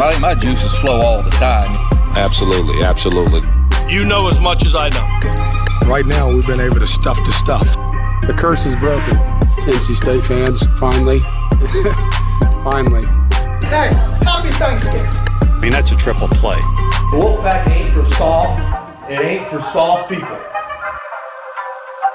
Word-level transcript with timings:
I 0.00 0.10
think 0.12 0.22
my 0.22 0.34
juices 0.34 0.76
flow 0.76 1.00
all 1.00 1.22
the 1.24 1.30
time. 1.30 1.76
Absolutely, 2.14 2.84
absolutely. 2.84 3.40
You 3.92 4.00
know 4.02 4.28
as 4.28 4.38
much 4.38 4.64
as 4.64 4.76
I 4.76 4.88
know. 4.90 5.90
Right 5.90 6.06
now, 6.06 6.32
we've 6.32 6.46
been 6.46 6.60
able 6.60 6.78
to 6.78 6.86
stuff 6.86 7.16
the 7.26 7.32
stuff. 7.32 7.66
The 8.28 8.32
curse 8.32 8.64
is 8.64 8.76
broken. 8.76 9.14
NC 9.66 9.96
State 9.96 10.20
fans, 10.20 10.66
finally. 10.78 11.18
finally. 12.62 13.02
Hey, 13.66 13.90
happy 14.22 14.50
Thanksgiving. 14.54 15.10
I 15.50 15.58
mean, 15.60 15.72
that's 15.72 15.90
a 15.90 15.96
triple 15.96 16.28
play. 16.28 16.60
The 17.10 17.18
Wolfpack 17.20 17.68
ain't 17.68 17.86
for 17.86 18.04
soft. 18.04 19.10
It 19.10 19.18
ain't 19.18 19.48
for 19.48 19.60
soft 19.62 20.10
people. 20.10 20.38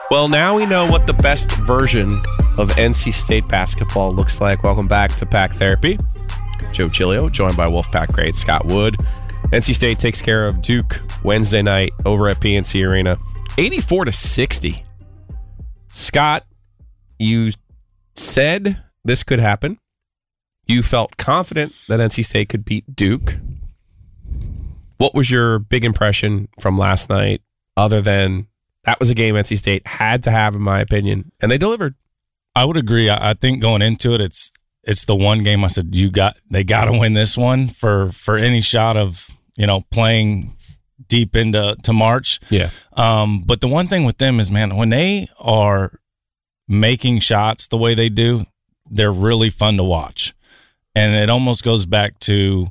Well, 0.10 0.30
now 0.30 0.56
we 0.56 0.66
know 0.66 0.86
what 0.86 1.06
the 1.06 1.16
best 1.16 1.52
version 1.52 2.10
of 2.58 2.70
NC 2.78 3.14
State 3.14 3.50
basketball 3.50 4.14
looks 4.14 4.40
like. 4.40 4.64
Welcome 4.64 4.88
back 4.88 5.12
to 5.18 5.26
Pack 5.26 5.52
Therapy. 5.52 5.98
Joe 6.72 6.88
Giglio, 6.88 7.30
joined 7.30 7.58
by 7.58 7.66
Wolfpack 7.66 8.14
great 8.14 8.36
Scott 8.36 8.66
Wood. 8.66 8.96
NC 9.52 9.76
State 9.76 10.00
takes 10.00 10.22
care 10.22 10.46
of 10.46 10.62
Duke 10.62 10.98
Wednesday 11.24 11.62
night 11.62 11.92
over 12.06 12.28
at 12.28 12.38
PNC 12.38 12.90
Arena, 12.90 13.18
84 13.58 14.06
to 14.06 14.12
60. 14.12 14.84
Scott, 15.90 16.46
you 17.20 17.52
said 18.16 18.82
this 19.04 19.24
could 19.24 19.40
happen. 19.40 19.78
You 20.66 20.82
felt 20.82 21.18
confident 21.18 21.76
that 21.88 22.00
NC 22.00 22.26
State 22.26 22.50
could 22.50 22.64
beat 22.64 22.96
Duke. 22.96 23.36
What 24.98 25.14
was 25.14 25.30
your 25.30 25.60
big 25.60 25.84
impression 25.84 26.48
from 26.60 26.78
last 26.78 27.10
night, 27.10 27.42
other 27.76 28.02
than 28.02 28.48
that 28.86 29.00
was 29.00 29.12
a 29.12 29.16
game 29.16 29.36
NC 29.36 29.58
State 29.58 29.86
had 29.86 30.24
to 30.24 30.32
have, 30.32 30.56
in 30.56 30.62
my 30.62 30.80
opinion, 30.80 31.32
and 31.42 31.52
they 31.52 31.58
delivered? 31.58 31.96
I 32.56 32.66
would 32.66 32.78
agree. 32.78 33.10
I 33.10 33.34
think 33.34 33.62
going 33.62 33.82
into 33.82 34.14
it, 34.14 34.22
it's 34.22 34.53
it's 34.84 35.06
the 35.06 35.16
one 35.16 35.40
game 35.40 35.64
I 35.64 35.68
said 35.68 35.96
you 35.96 36.12
got 36.12 36.36
they 36.50 36.64
got 36.64 36.86
to 36.86 36.98
win 36.98 37.14
this 37.14 37.38
one 37.38 37.68
for 37.68 38.12
for 38.12 38.38
any 38.38 38.62
shot 38.62 38.98
of 38.98 39.30
you 39.56 39.68
know 39.68 39.82
playing 39.92 40.56
deep 41.08 41.36
into 41.36 41.76
to 41.84 41.94
March. 41.94 42.40
Yeah. 42.50 42.70
Um, 42.94 43.44
but 43.46 43.62
the 43.62 43.68
one 43.68 43.88
thing 43.88 44.04
with 44.04 44.18
them 44.18 44.40
is, 44.40 44.52
man, 44.52 44.76
when 44.76 44.90
they 44.90 45.28
are 45.40 46.00
making 46.68 47.20
shots 47.20 47.68
the 47.68 47.78
way 47.78 47.94
they 47.94 48.10
do, 48.10 48.46
they're 48.90 49.12
really 49.12 49.50
fun 49.50 49.78
to 49.78 49.84
watch, 49.84 50.34
and 50.96 51.16
it 51.16 51.30
almost 51.30 51.64
goes 51.64 51.86
back 51.86 52.20
to 52.20 52.68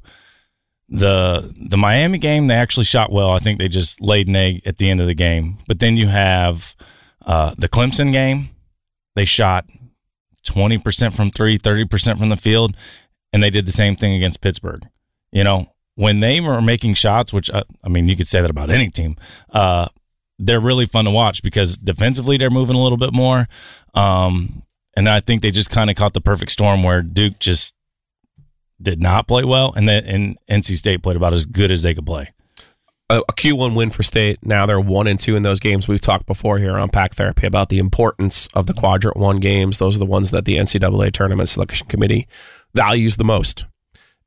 the 0.89 1.55
the 1.57 1.79
Miami 1.79 2.19
game. 2.19 2.47
They 2.47 2.55
actually 2.55 2.85
shot 2.85 3.11
well. 3.11 3.31
I 3.31 3.39
think 3.39 3.59
they 3.59 3.69
just 3.69 4.01
laid 4.01 4.29
an 4.29 4.37
egg 4.37 4.63
at 4.67 4.77
the 4.77 4.91
end 4.91 5.01
of 5.01 5.07
the 5.07 5.15
game. 5.15 5.59
But 5.67 5.79
then 5.79 5.97
you 5.97 6.09
have 6.09 6.77
uh, 7.25 7.55
the 7.57 7.69
Clemson 7.69 8.13
game. 8.13 8.51
They 9.15 9.25
shot 9.25 9.67
20% 10.43 11.13
from 11.13 11.31
three, 11.31 11.59
30% 11.59 12.19
from 12.19 12.29
the 12.29 12.37
field. 12.37 12.77
And 13.33 13.43
they 13.43 13.51
did 13.51 13.67
the 13.67 13.73
same 13.73 13.97
thing 13.97 14.15
against 14.15 14.41
Pittsburgh. 14.41 14.87
You 15.31 15.45
know, 15.45 15.73
when 15.95 16.21
they 16.21 16.41
were 16.41 16.61
making 16.61 16.95
shots, 16.95 17.33
which 17.33 17.51
uh, 17.51 17.65
I 17.83 17.89
mean, 17.89 18.09
you 18.09 18.17
could 18.17 18.27
say 18.27 18.41
that 18.41 18.51
about 18.51 18.71
any 18.71 18.91
team, 18.91 19.17
uh, 19.53 19.89
they're 20.39 20.61
really 20.61 20.87
fun 20.87 21.05
to 21.05 21.11
watch 21.11 21.43
because 21.43 21.79
defensively 21.79 22.37
they're 22.37 22.51
moving 22.51 22.77
a 22.77 22.83
little 22.83 22.99
bit 22.99 23.13
more. 23.13 23.49
Um, 23.95 24.63
and 24.95 25.09
I 25.09 25.21
think 25.21 25.43
they 25.43 25.51
just 25.51 25.71
kind 25.71 25.89
of 25.89 25.97
caught 25.97 26.13
the 26.13 26.21
perfect 26.21 26.51
storm 26.53 26.83
where 26.83 27.03
Duke 27.03 27.39
just 27.39 27.75
did 28.81 29.01
not 29.01 29.29
play 29.29 29.45
well, 29.45 29.73
and 29.73 29.89
then 29.89 30.05
and 30.05 30.39
NC 30.51 30.77
State 30.77 31.03
played 31.03 31.17
about 31.17 31.33
as 31.33 31.47
good 31.47 31.71
as 31.71 31.83
they 31.83 31.95
could 31.95 32.05
play 32.05 32.32
a, 33.13 33.19
a 33.29 33.33
Q1 33.33 33.77
win 33.77 33.91
for 33.91 34.03
state. 34.03 34.39
Now 34.43 34.67
they're 34.67 34.81
one 34.81 35.07
and 35.07 35.21
two 35.21 35.37
in 35.37 35.43
those 35.43 35.61
games. 35.61 35.87
We've 35.87 36.01
talked 36.01 36.27
before 36.27 36.59
here 36.59 36.79
on 36.79 36.89
Pack 36.89 37.13
Therapy 37.13 37.47
about 37.47 37.69
the 37.69 37.79
importance 37.79 38.49
of 38.55 38.67
the 38.67 38.75
quadrant 38.75 39.17
one 39.17 39.39
games. 39.39 39.79
Those 39.79 39.97
are 39.97 40.01
the 40.01 40.07
ones 40.07 40.31
that 40.31 40.47
the 40.47 40.57
NCAA 40.57 41.13
tournament 41.13 41.49
selection 41.49 41.87
committee 41.89 42.27
values 42.75 43.19
the 43.19 43.25
most. 43.25 43.67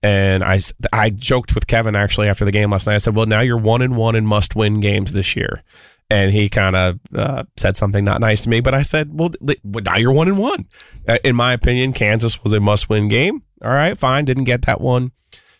And 0.03 0.43
I, 0.43 0.59
I 0.93 1.09
joked 1.09 1.55
with 1.55 1.65
Kevin 1.65 1.95
actually 1.95 2.29
after 2.29 2.45
the 2.45 2.51
game 2.51 2.71
last 2.71 2.85
night. 2.85 2.93
I 2.93 2.97
said, 2.97 3.15
"Well, 3.15 3.25
now 3.25 3.41
you're 3.41 3.57
one 3.57 3.81
and 3.81 3.97
one 3.97 4.15
in 4.15 4.25
must 4.25 4.55
win 4.55 4.79
games 4.79 5.13
this 5.13 5.35
year." 5.35 5.63
And 6.11 6.31
he 6.31 6.47
kind 6.47 6.75
of 6.75 6.99
uh, 7.15 7.45
said 7.57 7.75
something 7.75 8.05
not 8.05 8.21
nice 8.21 8.43
to 8.43 8.49
me, 8.49 8.59
but 8.59 8.75
I 8.75 8.83
said, 8.83 9.17
"Well, 9.17 9.31
now 9.63 9.95
you're 9.95 10.11
one 10.11 10.27
and 10.27 10.37
one." 10.37 10.67
Uh, 11.07 11.17
in 11.23 11.35
my 11.35 11.53
opinion, 11.53 11.91
Kansas 11.93 12.43
was 12.43 12.53
a 12.53 12.59
must 12.59 12.87
win 12.87 13.07
game. 13.07 13.41
All 13.63 13.71
right, 13.71 13.97
fine, 13.97 14.25
didn't 14.25 14.43
get 14.43 14.63
that 14.63 14.79
one. 14.79 15.11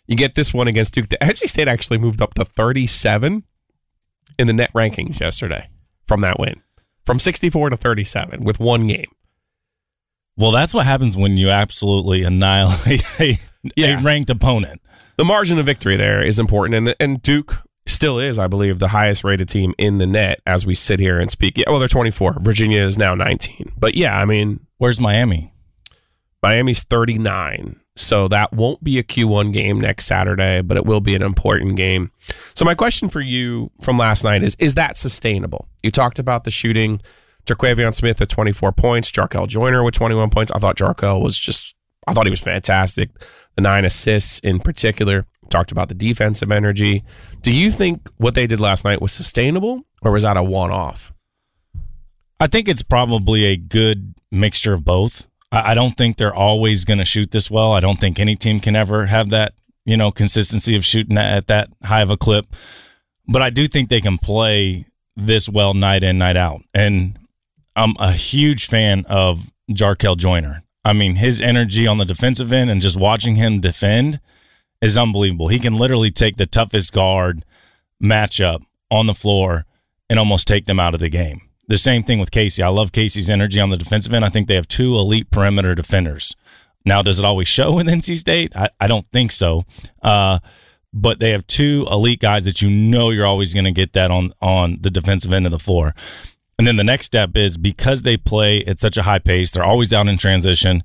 You 0.07 0.15
get 0.15 0.35
this 0.35 0.53
one 0.53 0.67
against 0.67 0.93
Duke. 0.93 1.07
NC 1.09 1.49
State 1.49 1.67
actually 1.67 1.97
moved 1.97 2.21
up 2.21 2.33
to 2.35 2.45
37 2.45 3.43
in 4.37 4.47
the 4.47 4.53
net 4.53 4.71
rankings 4.73 5.19
yesterday 5.19 5.69
from 6.07 6.21
that 6.21 6.39
win, 6.39 6.61
from 7.05 7.19
64 7.19 7.71
to 7.71 7.77
37 7.77 8.43
with 8.43 8.59
one 8.59 8.87
game. 8.87 9.11
Well, 10.37 10.51
that's 10.51 10.73
what 10.73 10.85
happens 10.85 11.15
when 11.15 11.37
you 11.37 11.49
absolutely 11.49 12.23
annihilate 12.23 13.03
a, 13.19 13.39
yeah. 13.75 13.99
a 13.99 14.03
ranked 14.03 14.29
opponent. 14.29 14.81
The 15.17 15.25
margin 15.25 15.57
of 15.57 15.65
victory 15.65 15.95
there 15.95 16.21
is 16.21 16.39
important, 16.39 16.75
and 16.75 16.95
and 16.99 17.21
Duke 17.21 17.63
still 17.87 18.19
is, 18.19 18.37
I 18.37 18.47
believe, 18.47 18.79
the 18.79 18.89
highest 18.89 19.23
rated 19.23 19.47
team 19.47 19.73
in 19.77 19.97
the 19.97 20.05
net 20.05 20.41
as 20.45 20.65
we 20.65 20.75
sit 20.75 20.99
here 20.99 21.19
and 21.19 21.31
speak. 21.31 21.57
Yeah, 21.57 21.69
well, 21.69 21.79
they're 21.79 21.87
24. 21.87 22.39
Virginia 22.41 22.81
is 22.81 22.97
now 22.97 23.15
19. 23.15 23.73
But 23.77 23.95
yeah, 23.95 24.19
I 24.19 24.25
mean, 24.25 24.59
where's 24.77 24.99
Miami? 24.99 25.53
Miami's 26.43 26.83
39. 26.83 27.79
So 27.95 28.27
that 28.27 28.51
won't 28.51 28.83
be 28.83 28.99
a 28.99 29.03
Q1 29.03 29.53
game 29.53 29.79
next 29.79 30.05
Saturday, 30.05 30.61
but 30.61 30.75
it 30.75 30.85
will 30.85 30.99
be 30.99 31.15
an 31.15 31.21
important 31.21 31.77
game. 31.77 32.11
So 32.53 32.65
my 32.65 32.75
question 32.75 33.07
for 33.07 33.21
you 33.21 33.71
from 33.81 33.97
last 33.97 34.23
night 34.23 34.43
is 34.43 34.55
is 34.59 34.75
that 34.75 34.97
sustainable? 34.97 35.67
You 35.83 35.91
talked 35.91 36.19
about 36.19 36.43
the 36.43 36.51
shooting. 36.51 37.01
Terquavion 37.45 37.93
Smith 37.93 38.19
at 38.21 38.29
24 38.29 38.71
points, 38.71 39.11
Jarkel 39.11 39.47
Joiner 39.47 39.83
with 39.83 39.93
21 39.93 40.31
points. 40.31 40.51
I 40.51 40.57
thought 40.57 40.77
Jarkel 40.77 41.21
was 41.21 41.37
just 41.37 41.75
I 42.07 42.13
thought 42.13 42.25
he 42.25 42.31
was 42.31 42.41
fantastic. 42.41 43.09
The 43.55 43.61
nine 43.61 43.85
assists 43.85 44.39
in 44.39 44.59
particular. 44.59 45.25
Talked 45.49 45.71
about 45.71 45.89
the 45.89 45.95
defensive 45.95 46.51
energy. 46.51 47.03
Do 47.41 47.53
you 47.53 47.69
think 47.69 48.09
what 48.17 48.33
they 48.33 48.47
did 48.47 48.59
last 48.59 48.83
night 48.83 48.99
was 48.99 49.11
sustainable 49.11 49.83
or 50.01 50.11
was 50.11 50.23
that 50.23 50.37
a 50.37 50.43
one 50.43 50.71
off? 50.71 51.13
I 52.39 52.47
think 52.47 52.67
it's 52.67 52.81
probably 52.81 53.45
a 53.45 53.55
good 53.55 54.15
mixture 54.31 54.73
of 54.73 54.83
both. 54.83 55.27
I 55.55 55.73
don't 55.73 55.95
think 55.95 56.17
they're 56.17 56.35
always 56.35 56.85
going 56.85 56.97
to 56.97 57.05
shoot 57.05 57.31
this 57.31 57.49
well. 57.49 57.71
I 57.71 57.79
don't 57.79 57.99
think 57.99 58.19
any 58.19 58.35
team 58.35 58.59
can 58.59 58.75
ever 58.75 59.05
have 59.05 59.29
that, 59.29 59.53
you 59.85 59.95
know, 59.95 60.11
consistency 60.11 60.75
of 60.75 60.83
shooting 60.83 61.17
at 61.17 61.47
that 61.47 61.69
high 61.83 62.01
of 62.01 62.09
a 62.09 62.17
clip. 62.17 62.47
But 63.27 63.41
I 63.41 63.49
do 63.49 63.67
think 63.67 63.89
they 63.89 64.01
can 64.01 64.17
play 64.17 64.85
this 65.15 65.47
well 65.47 65.73
night 65.73 66.03
in, 66.03 66.17
night 66.17 66.37
out. 66.37 66.61
And 66.73 67.17
I'm 67.75 67.93
a 67.99 68.11
huge 68.11 68.67
fan 68.67 69.05
of 69.07 69.51
Jarkel 69.69 70.17
Joiner. 70.17 70.63
I 70.83 70.93
mean, 70.93 71.15
his 71.15 71.41
energy 71.41 71.87
on 71.87 71.97
the 71.97 72.05
defensive 72.05 72.53
end 72.53 72.69
and 72.69 72.81
just 72.81 72.99
watching 72.99 73.35
him 73.35 73.59
defend 73.59 74.19
is 74.81 74.97
unbelievable. 74.97 75.47
He 75.47 75.59
can 75.59 75.73
literally 75.73 76.11
take 76.11 76.37
the 76.37 76.45
toughest 76.45 76.93
guard 76.93 77.43
matchup 78.01 78.63
on 78.91 79.07
the 79.07 79.13
floor 79.13 79.65
and 80.09 80.19
almost 80.19 80.47
take 80.47 80.65
them 80.65 80.79
out 80.79 80.93
of 80.93 80.99
the 80.99 81.09
game. 81.09 81.41
The 81.67 81.77
same 81.77 82.03
thing 82.03 82.19
with 82.19 82.31
Casey. 82.31 82.61
I 82.61 82.67
love 82.67 82.91
Casey's 82.91 83.29
energy 83.29 83.59
on 83.59 83.69
the 83.69 83.77
defensive 83.77 84.13
end. 84.13 84.23
I 84.23 84.29
think 84.29 84.47
they 84.47 84.55
have 84.55 84.67
two 84.67 84.95
elite 84.95 85.31
perimeter 85.31 85.73
defenders. 85.73 86.35
Now, 86.85 87.01
does 87.01 87.17
it 87.17 87.25
always 87.25 87.47
show 87.47 87.79
in 87.79 87.87
NC 87.87 88.17
State? 88.17 88.55
I, 88.55 88.69
I 88.79 88.87
don't 88.87 89.07
think 89.07 89.31
so. 89.31 89.63
Uh, 90.01 90.39
but 90.93 91.19
they 91.19 91.31
have 91.31 91.45
two 91.47 91.85
elite 91.91 92.21
guys 92.21 92.45
that 92.45 92.61
you 92.61 92.69
know 92.69 93.09
you're 93.09 93.25
always 93.25 93.53
going 93.53 93.65
to 93.65 93.71
get 93.71 93.93
that 93.93 94.11
on 94.11 94.31
on 94.41 94.77
the 94.79 94.89
defensive 94.89 95.33
end 95.33 95.45
of 95.45 95.51
the 95.51 95.59
floor. 95.59 95.93
And 96.57 96.65
then 96.65 96.77
the 96.77 96.85
next 96.85 97.07
step 97.07 97.35
is 97.35 97.57
because 97.57 98.03
they 98.03 98.15
play 98.15 98.63
at 98.63 98.79
such 98.79 98.95
a 98.95 99.03
high 99.03 99.19
pace, 99.19 99.51
they're 99.51 99.63
always 99.63 99.91
out 99.91 100.07
in 100.07 100.17
transition. 100.17 100.83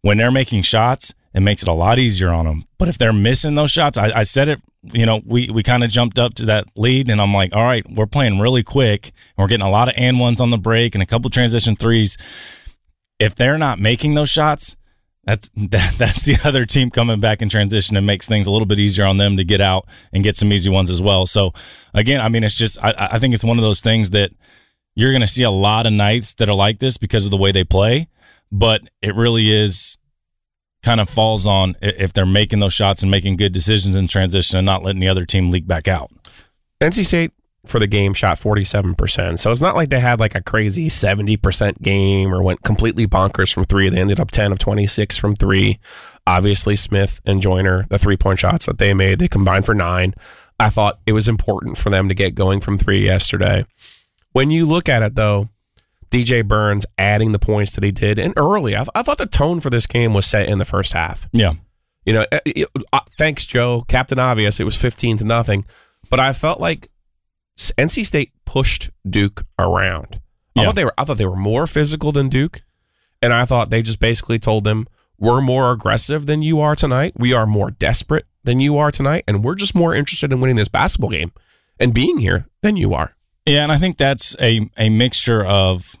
When 0.00 0.18
they're 0.18 0.32
making 0.32 0.62
shots, 0.62 1.14
it 1.32 1.40
makes 1.40 1.62
it 1.62 1.68
a 1.68 1.72
lot 1.72 2.00
easier 2.00 2.30
on 2.30 2.46
them. 2.46 2.64
But 2.78 2.88
if 2.88 2.98
they're 2.98 3.12
missing 3.12 3.54
those 3.54 3.70
shots, 3.70 3.96
I, 3.96 4.10
I 4.10 4.22
said 4.24 4.48
it, 4.48 4.60
you 4.92 5.06
know, 5.06 5.20
we, 5.24 5.50
we 5.50 5.62
kind 5.62 5.82
of 5.84 5.90
jumped 5.90 6.18
up 6.18 6.34
to 6.34 6.46
that 6.46 6.66
lead, 6.76 7.10
and 7.10 7.20
I'm 7.20 7.32
like, 7.32 7.54
all 7.54 7.64
right, 7.64 7.84
we're 7.90 8.06
playing 8.06 8.38
really 8.38 8.62
quick, 8.62 9.06
and 9.06 9.42
we're 9.42 9.48
getting 9.48 9.66
a 9.66 9.70
lot 9.70 9.88
of 9.88 9.94
and 9.96 10.18
ones 10.18 10.40
on 10.40 10.50
the 10.50 10.58
break 10.58 10.94
and 10.94 11.02
a 11.02 11.06
couple 11.06 11.30
transition 11.30 11.76
threes. 11.76 12.16
If 13.18 13.34
they're 13.34 13.58
not 13.58 13.78
making 13.78 14.14
those 14.14 14.30
shots, 14.30 14.76
that's 15.24 15.50
that, 15.56 15.94
that's 15.98 16.22
the 16.22 16.36
other 16.44 16.66
team 16.66 16.90
coming 16.90 17.20
back 17.20 17.42
in 17.42 17.48
transition 17.48 17.96
and 17.96 18.06
makes 18.06 18.26
things 18.26 18.46
a 18.46 18.50
little 18.50 18.66
bit 18.66 18.78
easier 18.78 19.06
on 19.06 19.16
them 19.16 19.36
to 19.36 19.44
get 19.44 19.60
out 19.60 19.86
and 20.12 20.24
get 20.24 20.36
some 20.36 20.52
easy 20.52 20.70
ones 20.70 20.90
as 20.90 21.00
well. 21.00 21.26
So 21.26 21.52
again, 21.92 22.20
I 22.20 22.28
mean, 22.28 22.44
it's 22.44 22.58
just 22.58 22.78
I, 22.82 22.94
I 23.12 23.18
think 23.18 23.34
it's 23.34 23.44
one 23.44 23.58
of 23.58 23.62
those 23.62 23.80
things 23.80 24.10
that 24.10 24.32
you're 24.94 25.12
going 25.12 25.22
to 25.22 25.26
see 25.26 25.42
a 25.42 25.50
lot 25.50 25.86
of 25.86 25.92
nights 25.92 26.34
that 26.34 26.48
are 26.48 26.54
like 26.54 26.78
this 26.78 26.96
because 26.96 27.24
of 27.24 27.30
the 27.30 27.36
way 27.36 27.52
they 27.52 27.64
play, 27.64 28.08
but 28.52 28.82
it 29.02 29.14
really 29.14 29.50
is 29.50 29.98
kind 30.84 31.00
of 31.00 31.08
falls 31.08 31.46
on 31.46 31.74
if 31.80 32.12
they're 32.12 32.26
making 32.26 32.60
those 32.60 32.74
shots 32.74 33.02
and 33.02 33.10
making 33.10 33.36
good 33.36 33.52
decisions 33.52 33.96
in 33.96 34.06
transition 34.06 34.58
and 34.58 34.66
not 34.66 34.82
letting 34.82 35.00
the 35.00 35.08
other 35.08 35.24
team 35.24 35.50
leak 35.50 35.66
back 35.66 35.88
out. 35.88 36.10
NC 36.80 37.04
State 37.04 37.32
for 37.66 37.78
the 37.78 37.86
game 37.86 38.12
shot 38.12 38.36
47%. 38.36 39.38
So 39.38 39.50
it's 39.50 39.60
not 39.60 39.74
like 39.74 39.88
they 39.88 40.00
had 40.00 40.20
like 40.20 40.34
a 40.34 40.42
crazy 40.42 40.88
70% 40.88 41.80
game 41.80 42.32
or 42.32 42.42
went 42.42 42.62
completely 42.62 43.06
bonkers 43.06 43.52
from 43.52 43.64
three. 43.64 43.88
They 43.88 44.00
ended 44.00 44.20
up 44.20 44.30
10 44.30 44.52
of 44.52 44.58
26 44.58 45.16
from 45.16 45.34
three. 45.34 45.78
Obviously, 46.26 46.76
Smith 46.76 47.20
and 47.24 47.40
Joiner, 47.40 47.86
the 47.88 47.98
three 47.98 48.16
point 48.16 48.38
shots 48.38 48.66
that 48.66 48.78
they 48.78 48.92
made, 48.92 49.18
they 49.18 49.28
combined 49.28 49.64
for 49.64 49.74
nine. 49.74 50.14
I 50.60 50.68
thought 50.68 51.00
it 51.06 51.12
was 51.12 51.28
important 51.28 51.78
for 51.78 51.90
them 51.90 52.08
to 52.08 52.14
get 52.14 52.34
going 52.34 52.60
from 52.60 52.78
three 52.78 53.04
yesterday. 53.04 53.66
When 54.32 54.50
you 54.50 54.66
look 54.66 54.88
at 54.88 55.02
it, 55.02 55.14
though, 55.14 55.48
DJ 56.10 56.46
Burns 56.46 56.86
adding 56.98 57.32
the 57.32 57.38
points 57.38 57.74
that 57.74 57.84
he 57.84 57.90
did, 57.90 58.18
and 58.18 58.32
early, 58.36 58.74
I, 58.74 58.78
th- 58.80 58.88
I 58.94 59.02
thought 59.02 59.18
the 59.18 59.26
tone 59.26 59.60
for 59.60 59.70
this 59.70 59.86
game 59.86 60.14
was 60.14 60.26
set 60.26 60.48
in 60.48 60.58
the 60.58 60.64
first 60.64 60.92
half. 60.92 61.28
Yeah. 61.32 61.54
You 62.06 62.12
know, 62.14 62.26
it- 62.44 62.68
uh, 62.92 63.00
thanks, 63.10 63.46
Joe. 63.46 63.84
Captain 63.88 64.18
Obvious. 64.18 64.60
It 64.60 64.64
was 64.64 64.76
15 64.76 65.18
to 65.18 65.24
nothing. 65.24 65.64
But 66.10 66.20
I 66.20 66.32
felt 66.32 66.60
like 66.60 66.88
NC 67.78 68.04
State 68.04 68.32
pushed 68.44 68.90
Duke 69.08 69.44
around. 69.58 70.20
I 70.56 70.60
Yeah. 70.60 70.66
thought 70.66 70.76
they 70.76 70.84
were 70.84 70.94
I 70.98 71.04
thought 71.04 71.18
they 71.18 71.26
were 71.26 71.34
more 71.36 71.66
physical 71.66 72.12
than 72.12 72.28
Duke. 72.28 72.62
And 73.22 73.32
I 73.32 73.44
thought 73.46 73.70
they 73.70 73.80
just 73.82 74.00
basically 74.00 74.38
told 74.38 74.64
them, 74.64 74.86
We're 75.18 75.40
more 75.40 75.72
aggressive 75.72 76.26
than 76.26 76.42
you 76.42 76.60
are 76.60 76.76
tonight. 76.76 77.14
We 77.16 77.32
are 77.32 77.46
more 77.46 77.70
desperate 77.70 78.26
than 78.42 78.60
you 78.60 78.76
are 78.76 78.90
tonight, 78.90 79.24
and 79.26 79.42
we're 79.42 79.54
just 79.54 79.74
more 79.74 79.94
interested 79.94 80.30
in 80.32 80.40
winning 80.40 80.56
this 80.56 80.68
basketball 80.68 81.08
game 81.10 81.32
and 81.80 81.94
being 81.94 82.18
here 82.18 82.46
than 82.62 82.76
you 82.76 82.92
are. 82.92 83.16
Yeah, 83.46 83.62
and 83.62 83.72
I 83.72 83.78
think 83.78 83.98
that's 83.98 84.34
a 84.40 84.68
a 84.76 84.88
mixture 84.88 85.44
of. 85.44 85.96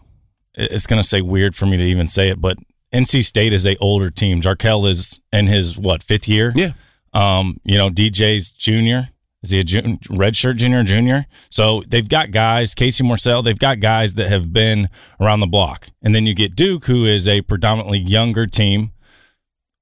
It's 0.56 0.86
going 0.86 1.02
to 1.02 1.08
say 1.08 1.20
weird 1.20 1.56
for 1.56 1.66
me 1.66 1.76
to 1.76 1.82
even 1.82 2.06
say 2.06 2.28
it, 2.28 2.40
but 2.40 2.56
NC 2.92 3.24
State 3.24 3.52
is 3.52 3.66
a 3.66 3.76
older 3.78 4.08
team. 4.08 4.40
Jarkel 4.40 4.88
is 4.88 5.20
in 5.32 5.48
his 5.48 5.76
what 5.76 6.02
fifth 6.02 6.28
year. 6.28 6.52
Yeah. 6.54 6.72
Um, 7.12 7.58
you 7.64 7.76
know, 7.76 7.90
DJ's 7.90 8.52
junior. 8.52 9.10
Is 9.42 9.50
he 9.50 9.58
a 9.58 9.64
jun- 9.64 9.98
redshirt 10.08 10.56
junior, 10.56 10.80
or 10.80 10.84
junior? 10.84 11.26
So 11.50 11.82
they've 11.86 12.08
got 12.08 12.30
guys, 12.30 12.74
Casey 12.74 13.04
Morsell, 13.04 13.44
they've 13.44 13.58
got 13.58 13.78
guys 13.80 14.14
that 14.14 14.28
have 14.28 14.52
been 14.52 14.88
around 15.20 15.40
the 15.40 15.46
block. 15.46 15.88
And 16.02 16.14
then 16.14 16.24
you 16.24 16.34
get 16.34 16.56
Duke, 16.56 16.86
who 16.86 17.04
is 17.04 17.28
a 17.28 17.42
predominantly 17.42 17.98
younger 17.98 18.46
team, 18.46 18.92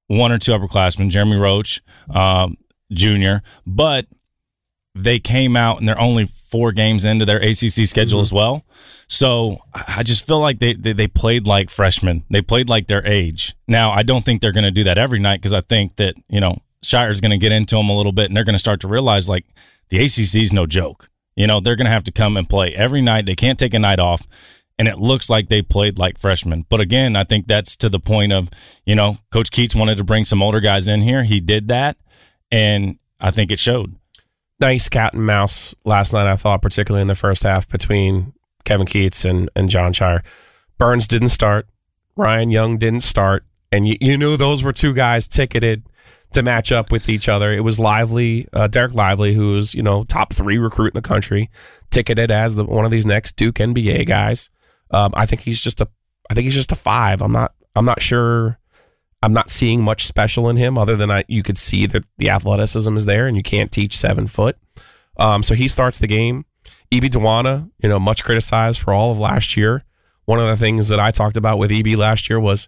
one 0.07 0.33
or 0.33 0.37
two 0.37 0.51
upperclassmen, 0.51 1.09
Jeremy 1.09 1.37
Roach, 1.37 1.81
um, 2.09 2.57
junior, 2.91 3.41
but 3.65 4.05
they 4.95 5.19
came 5.19 5.57
out 5.57 5.79
and 5.79 5.87
they're 5.87 5.99
only 5.99 6.25
four 6.25 6.71
games 6.71 7.03
into 7.03 7.25
their 7.25 7.41
ACC 7.41 7.87
schedule 7.87 8.19
mm-hmm. 8.19 8.21
as 8.21 8.33
well. 8.33 8.65
So 9.07 9.57
I 9.73 9.83
I 9.95 10.03
just 10.03 10.25
feel 10.25 10.39
like 10.39 10.59
they, 10.59 10.73
they, 10.73 10.91
they 10.91 11.07
played 11.07 11.47
like 11.47 11.69
freshmen. 11.69 12.23
They 12.29 12.41
played 12.41 12.67
like 12.67 12.87
their 12.87 13.05
age. 13.05 13.55
Now, 13.67 13.91
I 13.91 14.03
don't 14.03 14.25
think 14.25 14.41
they're 14.41 14.51
going 14.51 14.65
to 14.65 14.71
do 14.71 14.83
that 14.83 14.97
every 14.97 15.19
night 15.19 15.37
because 15.37 15.53
I 15.53 15.61
think 15.61 15.95
that, 15.95 16.15
you 16.27 16.41
know, 16.41 16.57
Scheyer's 16.83 17.21
going 17.21 17.31
to 17.31 17.37
get 17.37 17.51
into 17.51 17.77
them 17.77 17.89
a 17.89 17.95
little 17.95 18.11
bit 18.11 18.27
and 18.27 18.35
they're 18.35 18.43
going 18.43 18.53
to 18.53 18.59
start 18.59 18.81
to 18.81 18.87
realize 18.87 19.29
like 19.29 19.45
the 19.89 20.03
ACC 20.03 20.35
is 20.35 20.51
no 20.51 20.65
joke. 20.65 21.09
You 21.35 21.47
know, 21.47 21.59
they're 21.59 21.75
going 21.75 21.85
to 21.85 21.91
have 21.91 22.03
to 22.05 22.11
come 22.11 22.37
and 22.37 22.49
play 22.49 22.73
every 22.75 23.01
night. 23.01 23.25
They 23.25 23.35
can't 23.35 23.57
take 23.57 23.73
a 23.73 23.79
night 23.79 23.99
off. 23.99 24.27
And 24.77 24.87
it 24.87 24.97
looks 24.97 25.29
like 25.29 25.49
they 25.49 25.61
played 25.61 25.97
like 25.97 26.17
freshmen. 26.17 26.65
But 26.67 26.81
again, 26.81 27.15
I 27.15 27.23
think 27.23 27.47
that's 27.47 27.75
to 27.77 27.89
the 27.89 27.99
point 27.99 28.33
of, 28.33 28.49
you 28.85 28.95
know, 28.95 29.17
Coach 29.31 29.51
Keatts 29.51 29.75
wanted 29.75 29.97
to 29.97 30.03
bring 30.03 30.25
some 30.25 30.41
older 30.41 30.59
guys 30.59 30.87
in 30.87 31.01
here. 31.01 31.23
He 31.23 31.39
did 31.39 31.67
that. 31.67 31.97
And 32.51 32.97
I 33.19 33.31
think 33.31 33.51
it 33.51 33.59
showed. 33.59 33.95
Nice 34.63 34.87
cat 34.87 35.13
and 35.13 35.25
mouse 35.25 35.75
last 35.83 36.13
night, 36.13 36.25
I 36.25 36.37
thought, 36.37 36.61
particularly 36.61 37.01
in 37.01 37.09
the 37.09 37.15
first 37.15 37.43
half 37.43 37.67
between 37.67 38.31
Kevin 38.63 38.87
Keatts 38.87 39.29
and, 39.29 39.49
and 39.57 39.69
Jon 39.69 39.91
Scheyer. 39.91 40.23
Burns 40.77 41.05
didn't 41.05 41.29
start. 41.29 41.67
Ryan 42.15 42.49
Young 42.49 42.77
didn't 42.77 43.01
start. 43.01 43.43
And 43.73 43.85
you, 43.85 43.97
you 43.99 44.17
knew 44.17 44.37
those 44.37 44.63
were 44.63 44.71
two 44.71 44.93
guys 44.93 45.27
ticketed 45.27 45.83
to 46.31 46.41
match 46.41 46.71
up 46.71 46.93
with 46.93 47.09
each 47.09 47.27
other. 47.27 47.51
It 47.51 47.59
was 47.59 47.77
Lively, 47.77 48.47
uh, 48.53 48.69
Dereck 48.69 48.93
Lively, 48.93 49.33
who's, 49.33 49.75
you 49.75 49.83
know, 49.83 50.05
top 50.05 50.31
three 50.31 50.57
recruit 50.57 50.93
in 50.93 50.95
the 50.95 51.05
country, 51.05 51.49
ticketed 51.91 52.31
as 52.31 52.55
the 52.55 52.63
one 52.63 52.85
of 52.85 52.91
these 52.91 53.05
next 53.05 53.35
Duke 53.35 53.55
NBA 53.55 54.07
guys. 54.07 54.49
Um, 54.91 55.11
I 55.13 55.25
think 55.25 55.41
he's 55.41 55.59
just 55.59 55.81
a 55.81 55.89
I 56.31 56.35
think 56.35 56.45
he's 56.45 56.55
just 56.55 56.71
a 56.71 56.75
five. 56.75 57.21
I'm 57.21 57.33
not 57.33 57.53
I'm 57.75 57.83
not 57.83 58.01
sure 58.01 58.59
I'm 59.23 59.33
not 59.33 59.49
seeing 59.49 59.81
much 59.81 60.05
special 60.05 60.49
in 60.49 60.57
him 60.57 60.77
other 60.77 60.95
than 60.95 61.09
I 61.09 61.23
you 61.27 61.41
could 61.43 61.57
see 61.57 61.85
that 61.87 62.03
the 62.17 62.29
athleticism 62.29 62.95
is 62.97 63.05
there 63.05 63.25
and 63.25 63.35
you 63.37 63.41
can't 63.43 63.71
teach 63.71 63.97
seven 63.97 64.27
foot. 64.27 64.57
Um, 65.17 65.41
so 65.43 65.55
he 65.55 65.67
starts 65.67 65.97
the 65.97 66.07
game. 66.07 66.45
EB 66.91 67.03
Dowuona, 67.03 67.71
you 67.81 67.87
know, 67.89 67.99
much 67.99 68.23
criticized 68.23 68.79
for 68.79 68.93
all 68.93 69.11
of 69.11 69.17
last 69.17 69.55
year. 69.57 69.83
One 70.25 70.39
of 70.39 70.47
the 70.47 70.55
things 70.57 70.89
that 70.89 70.99
I 70.99 71.09
talked 71.11 71.37
about 71.37 71.57
with 71.57 71.71
EB 71.71 71.87
last 71.97 72.29
year 72.29 72.39
was 72.39 72.67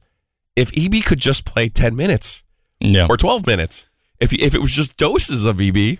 if 0.55 0.71
EB 0.77 1.03
could 1.03 1.19
just 1.19 1.45
play 1.45 1.67
10 1.69 1.95
minutes 1.95 2.43
Yeah. 2.79 3.07
or 3.09 3.17
12 3.17 3.45
minutes, 3.45 3.87
if, 4.21 4.33
if 4.33 4.55
it 4.55 4.61
was 4.61 4.71
just 4.71 4.95
doses 4.97 5.43
of 5.45 5.59
EB 5.61 5.97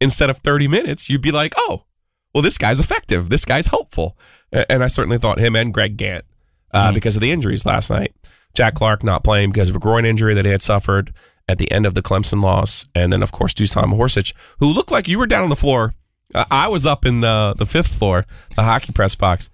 instead 0.00 0.28
of 0.28 0.38
30 0.38 0.66
minutes, 0.68 1.08
you'd 1.08 1.22
be 1.22 1.30
like, 1.32 1.54
oh, 1.56 1.84
well, 2.34 2.42
this 2.42 2.58
guy's 2.58 2.80
effective. 2.80 3.30
This 3.30 3.44
guy's 3.44 3.68
helpful. 3.68 4.18
And 4.52 4.82
I 4.82 4.88
certainly 4.88 5.18
thought 5.18 5.38
him 5.38 5.54
and 5.56 5.72
Greg 5.72 5.96
Gantt 5.96 6.22
uh, 6.72 6.92
because 6.92 7.16
of 7.16 7.22
the 7.22 7.30
injuries 7.30 7.64
last 7.64 7.90
night. 7.90 8.12
Jack 8.54 8.74
Clark 8.74 9.02
not 9.04 9.24
playing 9.24 9.50
because 9.52 9.68
of 9.70 9.76
a 9.76 9.80
groin 9.80 10.04
injury 10.04 10.34
that 10.34 10.44
he 10.44 10.50
had 10.50 10.62
suffered 10.62 11.12
at 11.48 11.58
the 11.58 11.70
end 11.72 11.84
of 11.86 11.94
the 11.94 12.02
Clemson 12.02 12.42
loss. 12.42 12.86
And 12.94 13.12
then, 13.12 13.22
of 13.22 13.32
course, 13.32 13.52
Dusan 13.52 13.92
Horsich, 13.94 14.32
who 14.60 14.66
looked 14.72 14.90
like 14.90 15.08
you 15.08 15.18
were 15.18 15.26
down 15.26 15.42
on 15.44 15.50
the 15.50 15.56
floor. 15.56 15.94
I 16.50 16.68
was 16.68 16.86
up 16.86 17.04
in 17.04 17.20
the, 17.20 17.54
the 17.56 17.66
fifth 17.66 17.88
floor, 17.98 18.26
the 18.56 18.62
hockey 18.62 18.92
press 18.92 19.14
box. 19.14 19.50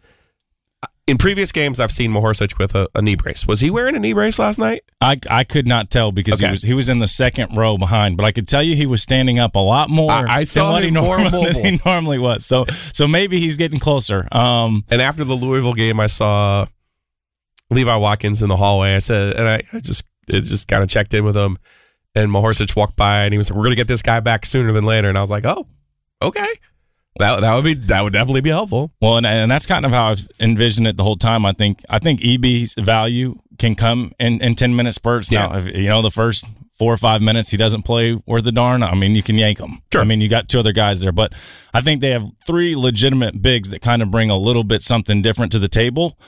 In 1.06 1.19
previous 1.19 1.50
games, 1.50 1.81
I've 1.81 1.91
seen 1.91 2.12
Mahorcic 2.12 2.56
with 2.56 2.76
a, 2.76 2.88
a 2.94 3.02
knee 3.02 3.17
brace. 3.17 3.44
Was 3.44 3.58
he 3.61 3.69
wearing 3.69 3.97
a 3.97 3.99
knee 3.99 4.12
brace 4.12 4.38
last 4.38 4.58
night? 4.61 4.85
I, 5.00 5.19
I 5.29 5.43
could 5.43 5.67
not 5.67 5.91
tell 5.91 6.12
because 6.12 6.35
Okay. 6.35 6.47
he 6.47 6.50
was 6.52 6.62
he 6.62 6.73
was 6.73 6.88
in 6.88 7.00
the 7.00 7.08
second 7.08 7.56
row 7.56 7.76
behind, 7.76 8.17
but 8.17 8.25
I 8.25 8.31
could 8.31 8.47
tell 8.47 8.62
you 8.62 8.76
he 8.76 8.87
was 8.87 9.02
standing 9.02 9.37
up 9.41 9.56
a 9.56 9.58
lot 9.58 9.91
more. 9.91 10.12
I- 10.12 10.26
I 10.35 10.37
than 10.38 10.47
saw 10.47 10.70
what 10.73 10.85
he 10.85 10.91
mobile. 10.93 11.52
he 11.64 11.81
normally 11.85 12.19
was. 12.20 12.47
So 12.47 12.64
so 12.93 13.08
maybe 13.08 13.41
he's 13.41 13.56
getting 13.56 13.81
closer. 13.81 14.29
Um, 14.31 14.85
And 14.88 15.02
after 15.02 15.25
the 15.25 15.35
Louisville 15.35 15.75
game, 15.75 15.99
I 15.99 16.06
saw 16.06 16.67
Levi 17.71 17.97
Watkins 17.97 18.43
in 18.43 18.49
the 18.49 18.57
hallway. 18.57 18.95
I 18.95 18.99
said, 18.99 19.37
and 19.37 19.49
I, 19.49 19.63
I 19.73 19.81
just 19.81 20.05
it 20.29 20.43
just 20.43 20.69
kind 20.69 20.83
of 20.83 20.89
checked 20.89 21.15
in 21.15 21.25
with 21.25 21.37
him. 21.37 21.57
And 22.15 22.31
Mahorcic 22.31 22.75
walked 22.75 22.97
by, 22.97 23.23
and 23.25 23.33
he 23.33 23.39
was 23.39 23.51
like, 23.51 23.57
"We're 23.57 23.65
gonna 23.65 23.77
get 23.77 23.87
this 23.89 24.03
guy 24.03 24.19
back 24.21 24.45
sooner 24.45 24.73
than 24.73 24.85
later." 24.85 25.09
And 25.09 25.17
I 25.17 25.21
was 25.21 25.31
like, 25.31 25.45
"Oh, 25.45 25.67
okay, 26.21 26.49
that 27.19 27.41
that 27.41 27.55
would 27.55 27.65
be 27.65 27.75
that 27.75 28.03
would 28.03 28.13
definitely 28.13 28.41
be 28.41 28.51
helpful." 28.51 28.91
well, 29.01 29.17
and, 29.17 29.27
and 29.27 29.51
that's 29.51 29.67
kind 29.67 29.85
of 29.87 29.93
how 29.93 30.07
I've 30.09 30.27
envisioned 30.41 30.87
it 30.89 30.97
the 30.97 31.05
whole 31.05 31.17
time. 31.17 31.47
I 31.47 31.53
think 31.53 31.81
I 31.89 31.99
think 32.01 32.21
EB's 32.25 32.75
value 32.79 33.39
can 33.59 33.75
come 33.77 34.13
in, 34.19 34.41
in 34.41 34.55
ten 34.57 34.75
minute 34.75 34.95
spurts. 34.95 35.31
Now, 35.31 35.53
Yeah. 35.53 35.59
if, 35.69 35.77
you 35.77 35.89
know 35.89 36.03
the 36.03 36.11
first 36.11 36.45
four 36.73 36.93
or 36.93 36.97
five 36.97 37.21
minutes 37.21 37.51
he 37.51 37.57
doesn't 37.59 37.83
play 37.83 38.15
worth 38.27 38.47
a 38.47 38.53
darn. 38.53 38.83
I 38.83 38.95
mean, 38.95 39.15
you 39.15 39.23
can 39.23 39.37
yank 39.37 39.61
him. 39.61 39.83
Sure. 39.93 40.00
I 40.00 40.05
mean, 40.05 40.21
you 40.23 40.29
got 40.31 40.49
two 40.49 40.59
other 40.59 40.73
guys 40.73 41.00
there, 41.00 41.12
but 41.12 41.35
I 41.75 41.83
think 41.83 42.00
they 42.00 42.09
have 42.11 42.25
three 42.47 42.75
legitimate 42.75 43.43
bigs 43.43 43.69
that 43.69 43.83
kind 43.83 44.00
of 44.00 44.11
bring 44.11 44.31
a 44.31 44.37
little 44.39 44.65
bit 44.65 44.83
something 44.83 45.21
different 45.21 45.53
to 45.53 45.59
the 45.59 45.69
table. 45.69 46.19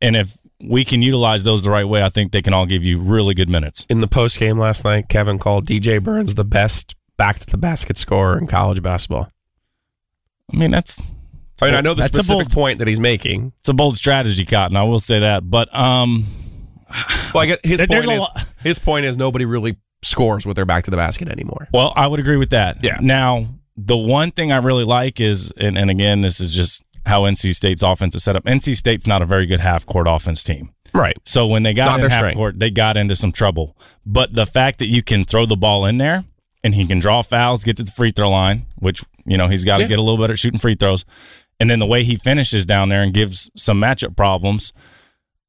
And 0.00 0.16
if 0.16 0.36
we 0.60 0.84
can 0.84 1.02
utilize 1.02 1.44
those 1.44 1.64
the 1.64 1.70
right 1.70 1.86
way, 1.88 2.02
I 2.02 2.08
think 2.08 2.32
they 2.32 2.42
can 2.42 2.54
all 2.54 2.66
give 2.66 2.84
you 2.84 3.00
really 3.00 3.34
good 3.34 3.48
minutes. 3.48 3.84
In 3.88 4.00
the 4.00 4.06
post 4.08 4.38
game 4.38 4.58
last 4.58 4.84
night, 4.84 5.08
Kevin 5.08 5.38
called 5.38 5.66
DJ 5.66 6.02
Burns 6.02 6.34
the 6.34 6.44
best 6.44 6.94
back 7.16 7.38
to 7.40 7.46
the 7.46 7.56
basket 7.56 7.96
scorer 7.96 8.38
in 8.38 8.46
college 8.46 8.80
basketball. 8.82 9.28
I 10.52 10.56
mean, 10.56 10.70
that's 10.70 11.02
I 11.60 11.66
mean, 11.66 11.74
I 11.74 11.80
know 11.80 11.94
the 11.94 12.04
specific 12.04 12.46
bold- 12.48 12.52
point 12.52 12.78
that 12.78 12.88
he's 12.88 13.00
making. 13.00 13.52
it's 13.58 13.68
a 13.68 13.74
bold 13.74 13.96
strategy, 13.96 14.44
Cotton. 14.44 14.76
I 14.76 14.84
will 14.84 15.00
say 15.00 15.18
that, 15.18 15.48
but 15.50 15.74
um, 15.76 16.24
Well, 17.34 17.42
I 17.42 17.46
guess 17.46 17.58
his 17.64 17.78
There- 17.80 17.86
point 17.88 18.10
is 18.12 18.20
lot- 18.20 18.46
his 18.62 18.78
point 18.78 19.04
is 19.04 19.16
nobody 19.16 19.44
really 19.44 19.76
scores 20.02 20.46
with 20.46 20.54
their 20.56 20.64
back 20.64 20.84
to 20.84 20.90
the 20.92 20.96
basket 20.96 21.28
anymore. 21.28 21.66
well, 21.72 21.92
I 21.96 22.06
would 22.06 22.20
agree 22.20 22.36
with 22.36 22.50
that. 22.50 22.78
Yeah. 22.84 22.98
Now, 23.00 23.48
the 23.76 23.96
one 23.96 24.30
thing 24.30 24.52
I 24.52 24.58
really 24.58 24.84
like 24.84 25.20
is, 25.20 25.50
and, 25.56 25.76
and 25.76 25.90
again, 25.90 26.20
this 26.20 26.40
is 26.40 26.52
just 26.52 26.82
how 27.06 27.22
NC 27.22 27.54
State's 27.54 27.82
offense 27.82 28.14
is 28.14 28.24
set 28.24 28.36
up. 28.36 28.44
NC 28.44 28.76
State's 28.76 29.06
not 29.06 29.22
a 29.22 29.26
very 29.26 29.46
good 29.46 29.60
half 29.60 29.84
court 29.86 30.06
offense 30.08 30.42
team. 30.44 30.70
Right. 30.94 31.16
So 31.24 31.46
when 31.46 31.62
they 31.64 31.74
got 31.74 31.86
Not 31.86 32.04
in 32.04 32.10
half 32.10 32.20
strength. 32.20 32.36
court, 32.36 32.58
they 32.58 32.70
got 32.70 32.96
into 32.96 33.14
some 33.14 33.30
trouble. 33.32 33.76
But 34.06 34.34
the 34.34 34.46
fact 34.46 34.78
that 34.78 34.86
you 34.88 35.02
can 35.02 35.24
throw 35.24 35.44
the 35.46 35.56
ball 35.56 35.84
in 35.84 35.98
there 35.98 36.24
and 36.64 36.74
he 36.74 36.86
can 36.86 36.98
draw 36.98 37.22
fouls, 37.22 37.62
get 37.64 37.76
to 37.76 37.82
the 37.82 37.90
free 37.90 38.10
throw 38.10 38.30
line, 38.30 38.66
which 38.76 39.04
you 39.26 39.36
know 39.36 39.48
he's 39.48 39.64
got 39.64 39.76
to 39.78 39.82
Yeah. 39.84 39.88
get 39.88 39.98
a 39.98 40.02
little 40.02 40.18
better 40.18 40.32
at 40.32 40.38
shooting 40.38 40.58
free 40.58 40.74
throws, 40.74 41.04
and 41.60 41.68
then 41.70 41.78
the 41.78 41.86
way 41.86 42.04
he 42.04 42.16
finishes 42.16 42.64
down 42.66 42.88
there 42.88 43.02
and 43.02 43.12
gives 43.12 43.50
some 43.56 43.80
matchup 43.80 44.16
problems, 44.16 44.72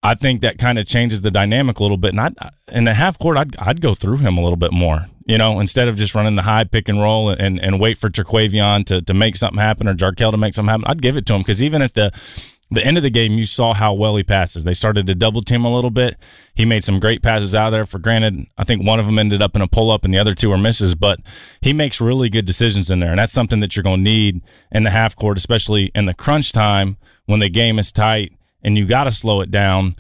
I 0.03 0.15
think 0.15 0.41
that 0.41 0.57
kind 0.57 0.77
of 0.77 0.85
changes 0.85 1.21
the 1.21 1.31
dynamic 1.31 1.79
a 1.79 1.83
little 1.83 1.97
bit. 1.97 2.11
And 2.11 2.19
I'd, 2.21 2.35
in 2.73 2.83
the 2.83 2.93
half 2.93 3.17
court, 3.17 3.37
I'd, 3.37 3.55
I'd 3.57 3.81
go 3.81 3.93
through 3.95 4.17
him 4.17 4.37
a 4.37 4.41
little 4.41 4.55
bit 4.57 4.71
more. 4.73 5.07
You 5.29 5.37
know, 5.37 5.59
instead 5.59 5.87
of 5.87 5.95
just 5.95 6.15
running 6.15 6.33
the 6.33 6.41
high 6.41 6.63
pick 6.63 6.89
and 6.89 6.99
roll 6.99 7.29
and, 7.29 7.59
and 7.59 7.79
wait 7.79 7.99
for 7.99 8.09
Terquavion 8.09 8.83
to, 8.87 8.99
to 9.03 9.13
make 9.13 9.35
something 9.35 9.59
happen 9.59 9.87
or 9.87 9.93
Jarkel 9.93 10.31
to 10.31 10.37
make 10.37 10.55
something 10.55 10.71
happen, 10.71 10.85
I'd 10.87 11.03
give 11.03 11.17
it 11.17 11.27
to 11.27 11.35
him 11.35 11.41
because 11.41 11.61
even 11.61 11.83
at 11.83 11.93
the 11.93 12.11
the 12.71 12.83
end 12.83 12.97
of 12.97 13.03
the 13.03 13.11
game, 13.11 13.33
you 13.33 13.45
saw 13.45 13.75
how 13.75 13.93
well 13.93 14.15
he 14.15 14.23
passes. 14.23 14.63
They 14.63 14.73
started 14.73 15.05
to 15.05 15.13
double 15.13 15.41
team 15.41 15.65
a 15.65 15.73
little 15.73 15.91
bit. 15.91 16.17
He 16.55 16.65
made 16.65 16.83
some 16.83 16.99
great 16.99 17.21
passes 17.21 17.53
out 17.53 17.69
there. 17.69 17.85
For 17.85 17.99
granted, 17.99 18.47
I 18.57 18.63
think 18.63 18.87
one 18.87 18.99
of 18.99 19.05
them 19.05 19.19
ended 19.19 19.41
up 19.41 19.55
in 19.55 19.61
a 19.61 19.67
pull 19.67 19.91
up 19.91 20.03
and 20.03 20.11
the 20.11 20.17
other 20.17 20.33
two 20.33 20.49
were 20.49 20.57
misses, 20.57 20.95
but 20.95 21.19
he 21.61 21.73
makes 21.73 22.01
really 22.01 22.29
good 22.29 22.45
decisions 22.45 22.89
in 22.89 22.99
there. 22.99 23.11
And 23.11 23.19
that's 23.19 23.31
something 23.31 23.59
that 23.59 23.75
you're 23.75 23.83
going 23.83 24.03
to 24.03 24.09
need 24.09 24.41
in 24.71 24.81
the 24.81 24.91
half 24.91 25.15
court, 25.15 25.37
especially 25.37 25.91
in 25.93 26.05
the 26.05 26.15
crunch 26.15 26.51
time 26.51 26.97
when 27.27 27.39
the 27.39 27.49
game 27.49 27.77
is 27.77 27.91
tight 27.91 28.33
and 28.63 28.77
you 28.77 28.87
got 28.87 29.03
to 29.03 29.11
slow 29.11 29.41
it 29.41 29.51
down 29.51 29.95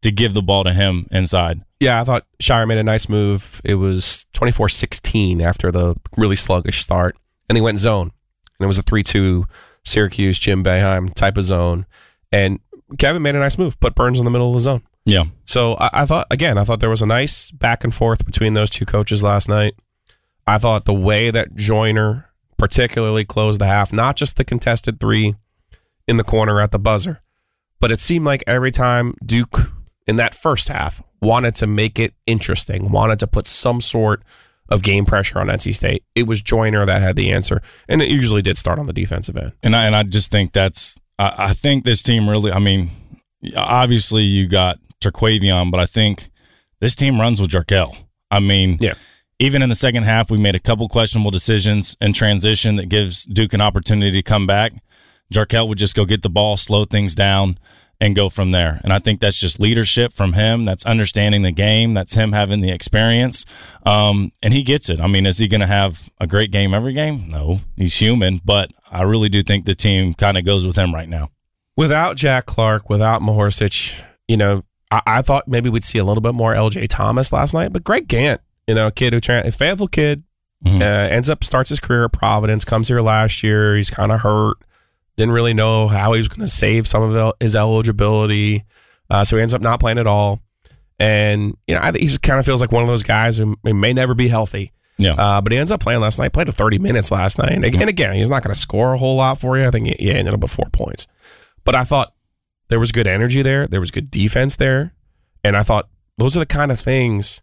to 0.00 0.10
give 0.10 0.32
the 0.32 0.42
ball 0.42 0.64
to 0.64 0.72
him 0.72 1.06
inside. 1.10 1.62
Yeah, 1.80 2.00
I 2.00 2.04
thought 2.04 2.26
Scheyer 2.42 2.68
made 2.68 2.78
a 2.78 2.84
nice 2.84 3.08
move. 3.08 3.60
It 3.64 3.76
was 3.76 4.26
24-16 4.34 5.42
after 5.42 5.72
the 5.72 5.96
really 6.16 6.36
sluggish 6.36 6.82
start, 6.82 7.16
and 7.48 7.56
he 7.56 7.62
went 7.62 7.78
zone, 7.78 8.12
and 8.58 8.64
it 8.64 8.66
was 8.66 8.78
a 8.78 8.82
three-two 8.82 9.46
Syracuse 9.84 10.38
Jim 10.38 10.62
Boeheim 10.62 11.12
type 11.14 11.38
of 11.38 11.44
zone, 11.44 11.86
and 12.30 12.60
Kevin 12.98 13.22
made 13.22 13.34
a 13.34 13.38
nice 13.38 13.56
move, 13.56 13.80
put 13.80 13.94
Burns 13.94 14.18
in 14.18 14.24
the 14.24 14.30
middle 14.30 14.48
of 14.48 14.54
the 14.54 14.60
zone. 14.60 14.82
Yeah. 15.04 15.24
So 15.44 15.76
I, 15.80 15.90
I 15.92 16.06
thought 16.06 16.26
again, 16.30 16.58
I 16.58 16.64
thought 16.64 16.80
there 16.80 16.90
was 16.90 17.02
a 17.02 17.06
nice 17.06 17.50
back 17.50 17.84
and 17.84 17.94
forth 17.94 18.26
between 18.26 18.54
those 18.54 18.70
two 18.70 18.84
coaches 18.84 19.22
last 19.22 19.48
night. 19.48 19.74
I 20.46 20.58
thought 20.58 20.84
the 20.84 20.94
way 20.94 21.30
that 21.30 21.56
Joiner 21.56 22.30
particularly 22.58 23.24
closed 23.24 23.60
the 23.60 23.66
half, 23.66 23.92
not 23.92 24.16
just 24.16 24.36
the 24.36 24.44
contested 24.44 25.00
three 25.00 25.34
in 26.06 26.18
the 26.18 26.24
corner 26.24 26.60
at 26.60 26.72
the 26.72 26.78
buzzer, 26.78 27.22
but 27.78 27.90
it 27.90 28.00
seemed 28.00 28.26
like 28.26 28.44
every 28.46 28.70
time 28.70 29.14
Duke 29.24 29.72
in 30.06 30.16
that 30.16 30.34
first 30.34 30.68
half 30.68 31.02
wanted 31.20 31.54
to 31.56 31.66
make 31.66 31.98
it 31.98 32.14
interesting, 32.26 32.90
wanted 32.90 33.18
to 33.20 33.26
put 33.26 33.46
some 33.46 33.80
sort 33.80 34.22
of 34.68 34.82
game 34.82 35.04
pressure 35.04 35.40
on 35.40 35.48
NC 35.48 35.74
State, 35.74 36.04
it 36.14 36.24
was 36.28 36.40
Joiner 36.42 36.86
that 36.86 37.02
had 37.02 37.16
the 37.16 37.32
answer, 37.32 37.60
and 37.88 38.00
it 38.00 38.08
usually 38.08 38.42
did 38.42 38.56
start 38.56 38.78
on 38.78 38.86
the 38.86 38.92
defensive 38.92 39.36
end. 39.36 39.52
And 39.62 39.74
I 39.74 39.84
and 39.86 39.96
I 39.96 40.02
just 40.04 40.30
think 40.30 40.52
that's 40.52 40.98
I, 41.18 41.34
I 41.38 41.52
think 41.52 41.84
this 41.84 42.02
team 42.02 42.28
really. 42.30 42.52
I 42.52 42.58
mean, 42.60 42.90
obviously 43.56 44.22
you 44.22 44.46
got 44.46 44.78
Terquavion, 45.00 45.70
but 45.70 45.80
I 45.80 45.86
think 45.86 46.30
this 46.80 46.94
team 46.94 47.20
runs 47.20 47.40
with 47.40 47.50
Jarkel. 47.50 47.96
I 48.30 48.40
mean, 48.40 48.78
Yeah. 48.80 48.94
even 49.38 49.62
in 49.62 49.68
the 49.68 49.74
second 49.74 50.04
half, 50.04 50.30
we 50.30 50.38
made 50.38 50.54
a 50.54 50.60
couple 50.60 50.88
questionable 50.88 51.30
decisions 51.30 51.96
in 52.00 52.12
transition 52.12 52.76
that 52.76 52.88
gives 52.88 53.24
Duke 53.24 53.52
an 53.52 53.60
opportunity 53.60 54.12
to 54.12 54.22
come 54.22 54.46
back. 54.46 54.72
Jarkel 55.34 55.68
would 55.68 55.78
just 55.78 55.94
go 55.94 56.04
get 56.04 56.22
the 56.22 56.30
ball, 56.30 56.56
slow 56.56 56.84
things 56.84 57.14
down, 57.14 57.58
and 58.00 58.16
go 58.16 58.28
from 58.30 58.50
there. 58.50 58.80
And 58.82 58.92
I 58.92 58.98
think 58.98 59.20
that's 59.20 59.38
just 59.38 59.60
leadership 59.60 60.12
from 60.12 60.32
him. 60.32 60.64
That's 60.64 60.86
understanding 60.86 61.42
the 61.42 61.52
game. 61.52 61.92
That's 61.94 62.14
him 62.14 62.32
having 62.32 62.60
the 62.60 62.70
experience. 62.70 63.44
Um, 63.84 64.32
and 64.42 64.54
he 64.54 64.62
gets 64.62 64.88
it. 64.88 65.00
I 65.00 65.06
mean, 65.06 65.26
is 65.26 65.38
he 65.38 65.48
going 65.48 65.60
to 65.60 65.66
have 65.66 66.08
a 66.18 66.26
great 66.26 66.50
game 66.50 66.72
every 66.72 66.92
game? 66.94 67.28
No, 67.28 67.60
he's 67.76 67.94
human, 68.00 68.40
but 68.44 68.70
I 68.90 69.02
really 69.02 69.28
do 69.28 69.42
think 69.42 69.64
the 69.66 69.74
team 69.74 70.14
kind 70.14 70.38
of 70.38 70.44
goes 70.44 70.66
with 70.66 70.76
him 70.76 70.94
right 70.94 71.08
now. 71.08 71.30
without 71.76 72.16
Jack 72.16 72.46
Clark, 72.46 72.90
without 72.90 73.22
Mahorcic, 73.22 74.02
you 74.28 74.36
know, 74.36 74.62
I, 74.90 75.00
I 75.06 75.22
thought 75.22 75.48
maybe 75.48 75.68
we'd 75.70 75.84
see 75.84 75.98
a 75.98 76.04
little 76.04 76.20
bit 76.20 76.34
more 76.34 76.54
LJ 76.54 76.86
Thomas 76.88 77.32
last 77.32 77.54
night, 77.54 77.72
but 77.72 77.84
Greg 77.84 78.06
Gantt, 78.08 78.38
you 78.66 78.74
know, 78.74 78.88
a 78.88 78.92
kid 78.92 79.12
who 79.14 79.20
tra- 79.20 79.46
a 79.46 79.50
Fayetteville 79.50 79.88
kid, 79.88 80.22
Mhm. 80.66 80.82
uh, 80.82 81.08
ends 81.10 81.30
up 81.30 81.42
starts 81.42 81.70
his 81.70 81.80
career 81.80 82.04
at 82.04 82.12
Providence, 82.12 82.66
comes 82.66 82.88
here 82.88 83.00
last 83.00 83.42
year. 83.42 83.76
He's 83.76 83.88
kind 83.88 84.12
of 84.12 84.20
hurt, 84.20 84.58
didn't 85.20 85.34
really 85.34 85.52
know 85.52 85.86
how 85.86 86.14
he 86.14 86.18
was 86.18 86.28
going 86.28 86.40
to 86.40 86.48
save 86.48 86.88
some 86.88 87.02
of 87.02 87.34
his 87.40 87.54
eligibility, 87.54 88.64
uh, 89.10 89.22
so 89.22 89.36
he 89.36 89.42
ends 89.42 89.52
up 89.52 89.60
not 89.60 89.78
playing 89.78 89.98
at 89.98 90.06
all. 90.06 90.40
And 90.98 91.56
you 91.66 91.74
know, 91.74 91.80
I 91.82 91.92
think 91.92 92.08
he 92.08 92.18
kind 92.18 92.38
of 92.38 92.46
feels 92.46 92.60
like 92.60 92.72
one 92.72 92.82
of 92.82 92.88
those 92.88 93.02
guys 93.02 93.36
who 93.38 93.56
may- 93.62 93.72
may 93.72 93.92
never 93.92 94.14
be 94.14 94.28
healthy. 94.28 94.72
Yeah. 94.98 95.14
Uh, 95.14 95.40
but 95.40 95.52
he 95.52 95.58
ends 95.58 95.70
up 95.70 95.80
playing 95.80 96.00
last 96.00 96.18
night. 96.18 96.32
Played 96.32 96.46
to 96.46 96.52
30 96.52 96.78
minutes 96.78 97.10
last 97.10 97.38
night, 97.38 97.52
and, 97.52 97.64
and 97.64 97.88
again, 97.88 98.14
he's 98.14 98.30
not 98.30 98.42
going 98.42 98.54
to 98.54 98.60
score 98.60 98.94
a 98.94 98.98
whole 98.98 99.16
lot 99.16 99.40
for 99.40 99.58
you. 99.58 99.66
I 99.66 99.70
think 99.70 99.86
he, 99.86 99.96
he 99.98 100.10
ended 100.10 100.34
up 100.34 100.40
with 100.40 100.52
four 100.52 100.68
points. 100.72 101.06
But 101.64 101.74
I 101.74 101.84
thought 101.84 102.14
there 102.68 102.80
was 102.80 102.92
good 102.92 103.06
energy 103.06 103.42
there. 103.42 103.66
There 103.66 103.80
was 103.80 103.90
good 103.90 104.10
defense 104.10 104.56
there, 104.56 104.94
and 105.44 105.56
I 105.56 105.62
thought 105.62 105.88
those 106.18 106.36
are 106.36 106.40
the 106.40 106.46
kind 106.46 106.72
of 106.72 106.80
things 106.80 107.42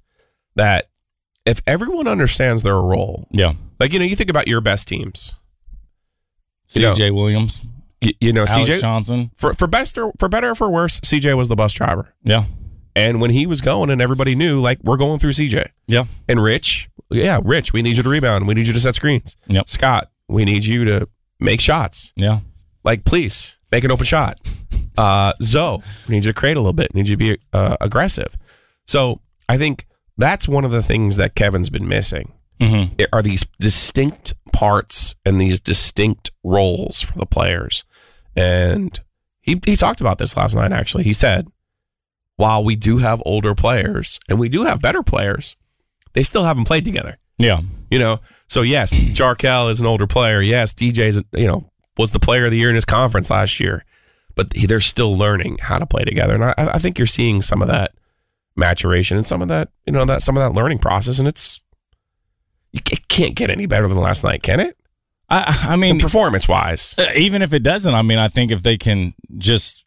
that 0.56 0.90
if 1.46 1.62
everyone 1.66 2.08
understands 2.08 2.64
their 2.64 2.80
role, 2.82 3.28
yeah. 3.32 3.54
like 3.80 3.94
you 3.94 4.00
know, 4.00 4.06
you 4.06 4.16
think 4.16 4.30
about 4.30 4.48
your 4.48 4.62
best 4.62 4.88
teams. 4.88 5.38
CJ 6.70 7.14
Williams, 7.14 7.64
You, 8.02 8.14
you 8.20 8.34
know, 8.34 8.46
Alex 8.48 8.70
CJ 8.70 8.82
Johnson. 8.82 9.32
for 9.38 9.54
for 9.54 9.68
best 9.68 9.98
or 9.98 10.12
for 10.20 10.28
better 10.30 10.50
or 10.52 10.56
for 10.56 10.70
worse, 10.72 11.00
CJ 11.02 11.36
was 11.38 11.48
the 11.48 11.56
bus 11.56 11.74
driver. 11.74 12.14
Yeah. 12.24 12.46
And 12.96 13.22
when 13.22 13.30
he 13.32 13.46
was 13.46 13.62
going, 13.62 13.90
and 13.90 14.02
everybody 14.02 14.34
knew, 14.36 14.60
like 14.60 14.80
we're 14.84 14.98
going 14.98 15.20
through 15.20 15.32
CJ 15.34 15.68
Yeah. 15.88 16.06
and 16.28 16.42
Rich. 16.42 16.90
Yeah, 17.10 17.40
Rich, 17.44 17.72
we 17.74 17.82
need 17.82 17.96
you 17.96 18.04
to 18.04 18.10
rebound. 18.10 18.48
We 18.48 18.54
need 18.54 18.68
you 18.68 18.74
to 18.74 18.80
set 18.80 18.96
screens. 18.96 19.36
Yep. 19.48 19.70
Scott, 19.70 20.12
we 20.28 20.44
need 20.46 20.66
you 20.66 20.84
to 20.86 21.08
make 21.40 21.62
shots. 21.62 22.12
Yeah. 22.18 22.40
Like, 22.84 23.06
please 23.06 23.58
make 23.72 23.84
an 23.84 23.92
open 23.92 24.06
shot. 24.06 24.40
Uh, 24.98 25.32
Zoe, 25.44 25.78
we 26.08 26.16
need 26.16 26.26
you 26.26 26.34
to 26.34 26.40
create 26.40 26.58
a 26.58 26.60
little 26.60 26.74
bit. 26.74 26.88
We 26.92 27.02
need 27.02 27.08
you 27.08 27.14
to 27.14 27.18
be 27.18 27.38
uh, 27.54 27.78
aggressive. 27.80 28.36
So 28.88 29.22
I 29.48 29.56
think 29.56 29.86
that's 30.18 30.48
one 30.48 30.66
of 30.66 30.72
the 30.72 30.82
things 30.82 31.18
that 31.18 31.36
Kevin's 31.36 31.70
been 31.70 31.88
missing. 31.88 32.34
Mm-hmm. 32.60 33.04
Are 33.14 33.22
these 33.22 33.46
distinct 33.60 34.34
parts 34.58 35.16
and 35.24 35.40
these 35.40 35.60
distinct 35.60 36.32
roles 36.44 37.02
for 37.04 37.18
the 37.20 37.28
players. 37.28 37.86
And 38.36 39.00
he, 39.40 39.62
he 39.66 39.76
talked 39.76 40.02
about 40.02 40.18
this 40.18 40.36
last 40.36 40.56
night, 40.56 40.72
actually. 40.72 41.04
He 41.04 41.14
said, 41.14 41.48
while 42.38 42.64
we 42.64 42.76
do 42.76 42.98
have 42.98 43.22
older 43.24 43.54
players 43.54 44.20
and 44.28 44.40
we 44.40 44.50
do 44.50 44.64
have 44.64 44.82
better 44.82 45.04
players, 45.04 45.56
they 46.14 46.24
still 46.24 46.44
haven't 46.44 46.66
played 46.66 46.86
together. 46.86 47.20
Yeah. 47.38 47.62
You 47.92 48.00
know, 48.00 48.20
so 48.48 48.64
yes, 48.64 49.06
Jarkel 49.06 49.70
is 49.70 49.80
an 49.80 49.86
older 49.86 50.08
player. 50.08 50.42
Yes, 50.42 50.74
DJ's 50.74 51.22
you 51.34 51.46
know 51.46 51.70
was 51.98 52.12
the 52.12 52.20
player 52.20 52.46
of 52.46 52.52
the 52.52 52.58
year 52.58 52.70
in 52.70 52.76
his 52.76 52.86
conference 52.86 53.30
last 53.30 53.60
year, 53.60 53.86
but 54.36 54.52
they're 54.52 54.82
still 54.82 55.16
learning 55.16 55.58
how 55.62 55.78
to 55.78 55.86
play 55.86 56.04
together, 56.04 56.34
and 56.34 56.46
I, 56.46 56.54
I 56.58 56.80
think 56.80 56.98
you're 56.98 57.08
seeing 57.08 57.42
some 57.42 57.62
of 57.62 57.68
that 57.68 57.94
maturation 58.56 59.18
and 59.18 59.26
some 59.26 59.42
of 59.42 59.48
that 59.50 59.70
you 59.86 59.94
know 59.94 60.06
that 60.06 60.24
some 60.24 60.38
of 60.38 60.42
that 60.42 60.58
learning 60.58 60.80
process, 60.80 61.20
and 61.20 61.28
it's 61.28 61.60
you 62.92 62.98
can't 63.08 63.36
get 63.36 63.50
any 63.50 63.66
better 63.66 63.88
than 63.88 63.98
last 63.98 64.24
night, 64.24 64.44
can 64.44 64.60
it? 64.60 64.78
I, 65.30 65.68
I 65.70 65.76
mean, 65.76 66.00
performance 66.00 66.48
wise, 66.48 66.96
Uh, 66.98 67.06
even 67.16 67.42
if 67.42 67.52
it 67.54 67.62
doesn't, 67.64 67.94
I 67.94 68.02
mean, 68.02 68.18
I 68.18 68.28
think 68.30 68.52
if 68.52 68.64
they 68.64 68.78
can 68.78 69.14
just 69.38 69.84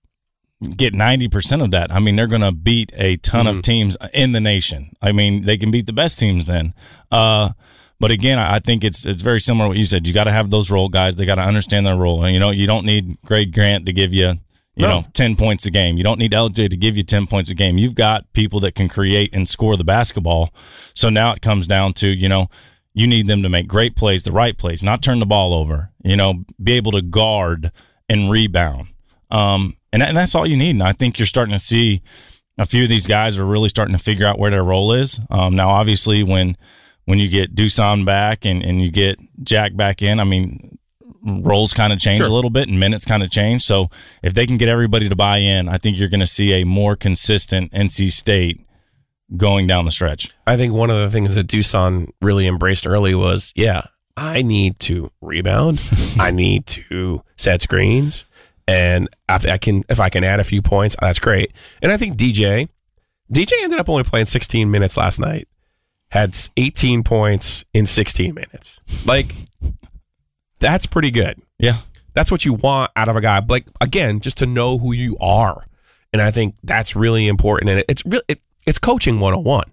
get 0.76 0.92
90% 0.92 1.64
of 1.64 1.70
that, 1.70 1.90
I 1.90 1.98
mean, 1.98 2.16
they're 2.16 2.26
going 2.26 2.42
to 2.42 2.52
beat 2.52 2.92
a 2.96 3.16
ton 3.16 3.46
Mm-hmm. 3.46 3.56
of 3.56 3.62
teams 3.62 3.96
in 4.12 4.32
the 4.32 4.40
nation. 4.40 4.94
I 5.00 5.12
mean, 5.12 5.46
they 5.46 5.56
can 5.56 5.70
beat 5.70 5.86
the 5.86 5.94
best 5.94 6.18
teams 6.18 6.44
then. 6.44 6.74
Uh, 7.10 7.50
but 7.98 8.10
again, 8.10 8.38
I 8.38 8.56
I 8.56 8.58
think 8.58 8.84
it's 8.84 9.04
it's 9.06 9.22
very 9.22 9.40
similar 9.40 9.64
to 9.66 9.68
what 9.70 9.78
you 9.78 9.84
said. 9.84 10.06
You 10.06 10.12
got 10.14 10.24
to 10.24 10.32
have 10.32 10.50
those 10.50 10.70
role 10.70 10.88
guys. 10.88 11.16
They 11.16 11.24
got 11.26 11.36
to 11.36 11.42
understand 11.42 11.86
their 11.86 11.96
role. 11.96 12.22
And, 12.24 12.34
you 12.34 12.40
know, 12.40 12.50
you 12.50 12.66
don't 12.66 12.84
need 12.86 13.16
Greg 13.24 13.52
Grant 13.54 13.86
to 13.86 13.92
give 13.94 14.12
you, 14.12 14.28
you 14.76 14.86
No. 14.86 14.88
know, 15.00 15.06
10 15.14 15.36
points 15.36 15.64
a 15.66 15.70
game. 15.70 15.96
You 15.98 16.04
don't 16.04 16.18
need 16.18 16.32
LJ 16.32 16.68
to 16.70 16.76
give 16.76 16.96
you 16.98 17.02
10 17.02 17.26
points 17.26 17.48
a 17.50 17.54
game. 17.54 17.78
You've 17.78 17.94
got 17.94 18.30
people 18.34 18.60
that 18.60 18.74
can 18.74 18.88
create 18.88 19.34
and 19.34 19.48
score 19.48 19.76
the 19.76 19.84
basketball. 19.84 20.52
So 20.94 21.08
now 21.10 21.32
it 21.32 21.40
comes 21.42 21.66
down 21.66 21.92
to, 21.94 22.08
you 22.08 22.28
know, 22.28 22.48
you 22.92 23.06
need 23.06 23.26
them 23.26 23.42
to 23.42 23.48
make 23.48 23.68
great 23.68 23.94
plays, 23.96 24.22
the 24.24 24.32
right 24.32 24.56
plays, 24.56 24.82
not 24.82 25.02
turn 25.02 25.20
the 25.20 25.26
ball 25.26 25.54
over, 25.54 25.90
you 26.02 26.16
know, 26.16 26.44
be 26.62 26.72
able 26.72 26.92
to 26.92 27.02
guard 27.02 27.70
and 28.08 28.30
rebound. 28.30 28.88
Um, 29.30 29.76
and, 29.92 30.02
and 30.02 30.16
that's 30.16 30.34
all 30.34 30.46
you 30.46 30.56
need. 30.56 30.70
And 30.70 30.82
I 30.82 30.92
think 30.92 31.18
you're 31.18 31.26
starting 31.26 31.52
to 31.52 31.58
see 31.60 32.02
a 32.58 32.66
few 32.66 32.82
of 32.82 32.88
these 32.88 33.06
guys 33.06 33.38
are 33.38 33.44
really 33.46 33.68
starting 33.68 33.96
to 33.96 34.02
figure 34.02 34.26
out 34.26 34.38
where 34.38 34.50
their 34.50 34.64
role 34.64 34.92
is. 34.92 35.20
Um, 35.30 35.54
now, 35.56 35.70
obviously, 35.70 36.22
when 36.22 36.56
when 37.06 37.18
you 37.18 37.28
get 37.28 37.54
Dusan 37.54 38.04
back 38.04 38.44
and, 38.44 38.62
and 38.62 38.80
you 38.80 38.90
get 38.90 39.18
Jack 39.42 39.74
back 39.74 40.02
in, 40.02 40.20
I 40.20 40.24
mean, 40.24 40.78
roles 41.22 41.72
kind 41.74 41.92
of 41.92 41.98
change 41.98 42.18
Sure. 42.18 42.26
a 42.28 42.32
little 42.32 42.50
bit 42.50 42.68
and 42.68 42.78
minutes 42.78 43.04
kind 43.04 43.22
of 43.22 43.30
change. 43.30 43.62
So 43.62 43.88
if 44.22 44.34
they 44.34 44.46
can 44.46 44.56
get 44.58 44.68
everybody 44.68 45.08
to 45.08 45.16
buy 45.16 45.38
in, 45.38 45.68
I 45.68 45.76
think 45.76 45.98
you're 45.98 46.08
going 46.08 46.20
to 46.20 46.26
see 46.26 46.52
a 46.60 46.64
more 46.64 46.96
consistent 46.96 47.72
NC 47.72 48.12
State 48.12 48.60
going 49.36 49.66
down 49.66 49.84
the 49.84 49.90
stretch. 49.90 50.30
I 50.46 50.56
think 50.56 50.72
one 50.72 50.90
of 50.90 50.98
the 50.98 51.10
things 51.10 51.34
that 51.34 51.46
Dusan 51.46 52.10
really 52.20 52.46
embraced 52.46 52.86
early 52.86 53.14
was, 53.14 53.52
yeah, 53.56 53.82
I 54.16 54.42
need 54.42 54.78
to 54.80 55.10
rebound. 55.20 55.80
I 56.18 56.30
need 56.30 56.66
to 56.66 57.22
set 57.36 57.62
screens. 57.62 58.26
And 58.66 59.08
if 59.28 59.46
I 59.46 59.58
can, 59.58 59.84
if 59.88 60.00
I 60.00 60.08
can 60.08 60.24
add 60.24 60.40
a 60.40 60.44
few 60.44 60.62
points, 60.62 60.96
that's 61.00 61.18
great. 61.18 61.52
And 61.82 61.90
I 61.90 61.96
think 61.96 62.16
DJ, 62.16 62.68
DJ 63.32 63.52
ended 63.62 63.78
up 63.78 63.88
only 63.88 64.04
playing 64.04 64.26
16 64.26 64.70
minutes 64.70 64.96
last 64.96 65.18
night. 65.18 65.48
Had 66.10 66.36
18 66.56 67.04
points 67.04 67.64
in 67.72 67.86
16 67.86 68.34
minutes. 68.34 68.80
Like, 69.06 69.32
that's 70.58 70.86
pretty 70.86 71.10
good. 71.10 71.40
Yeah. 71.58 71.78
That's 72.14 72.30
what 72.30 72.44
you 72.44 72.54
want 72.54 72.90
out 72.96 73.08
of 73.08 73.16
a 73.16 73.20
guy. 73.20 73.40
Like 73.48 73.66
again, 73.80 74.20
just 74.20 74.38
to 74.38 74.46
know 74.46 74.78
who 74.78 74.92
you 74.92 75.16
are, 75.20 75.64
and 76.12 76.20
I 76.20 76.30
think 76.30 76.56
that's 76.64 76.96
really 76.96 77.28
important. 77.28 77.70
And 77.70 77.84
it's 77.88 78.04
really 78.04 78.24
It, 78.28 78.40
it's 78.66 78.78
coaching 78.78 79.20
101 79.20 79.64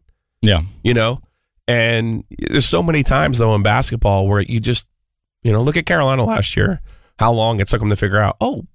Yeah. 0.41 0.61
you 0.83 0.93
know? 0.93 1.21
And 1.67 2.23
there's 2.37 2.65
so 2.65 2.81
many 2.81 3.03
times 3.03 3.37
though 3.37 3.53
in 3.55 3.63
basketball 3.63 4.27
where 4.27 4.41
you 4.41 4.59
just 4.59 4.87
you 5.43 5.51
know 5.51 5.61
look 5.61 5.75
at 5.77 5.85
carolina 5.85 6.23
last 6.23 6.55
year 6.55 6.81
how 7.19 7.31
long 7.33 7.59
it 7.59 7.67
took 7.67 7.79
them 7.79 7.89
to 7.89 7.95
figure 7.95 8.17
out 8.19 8.37
oh 8.41 8.65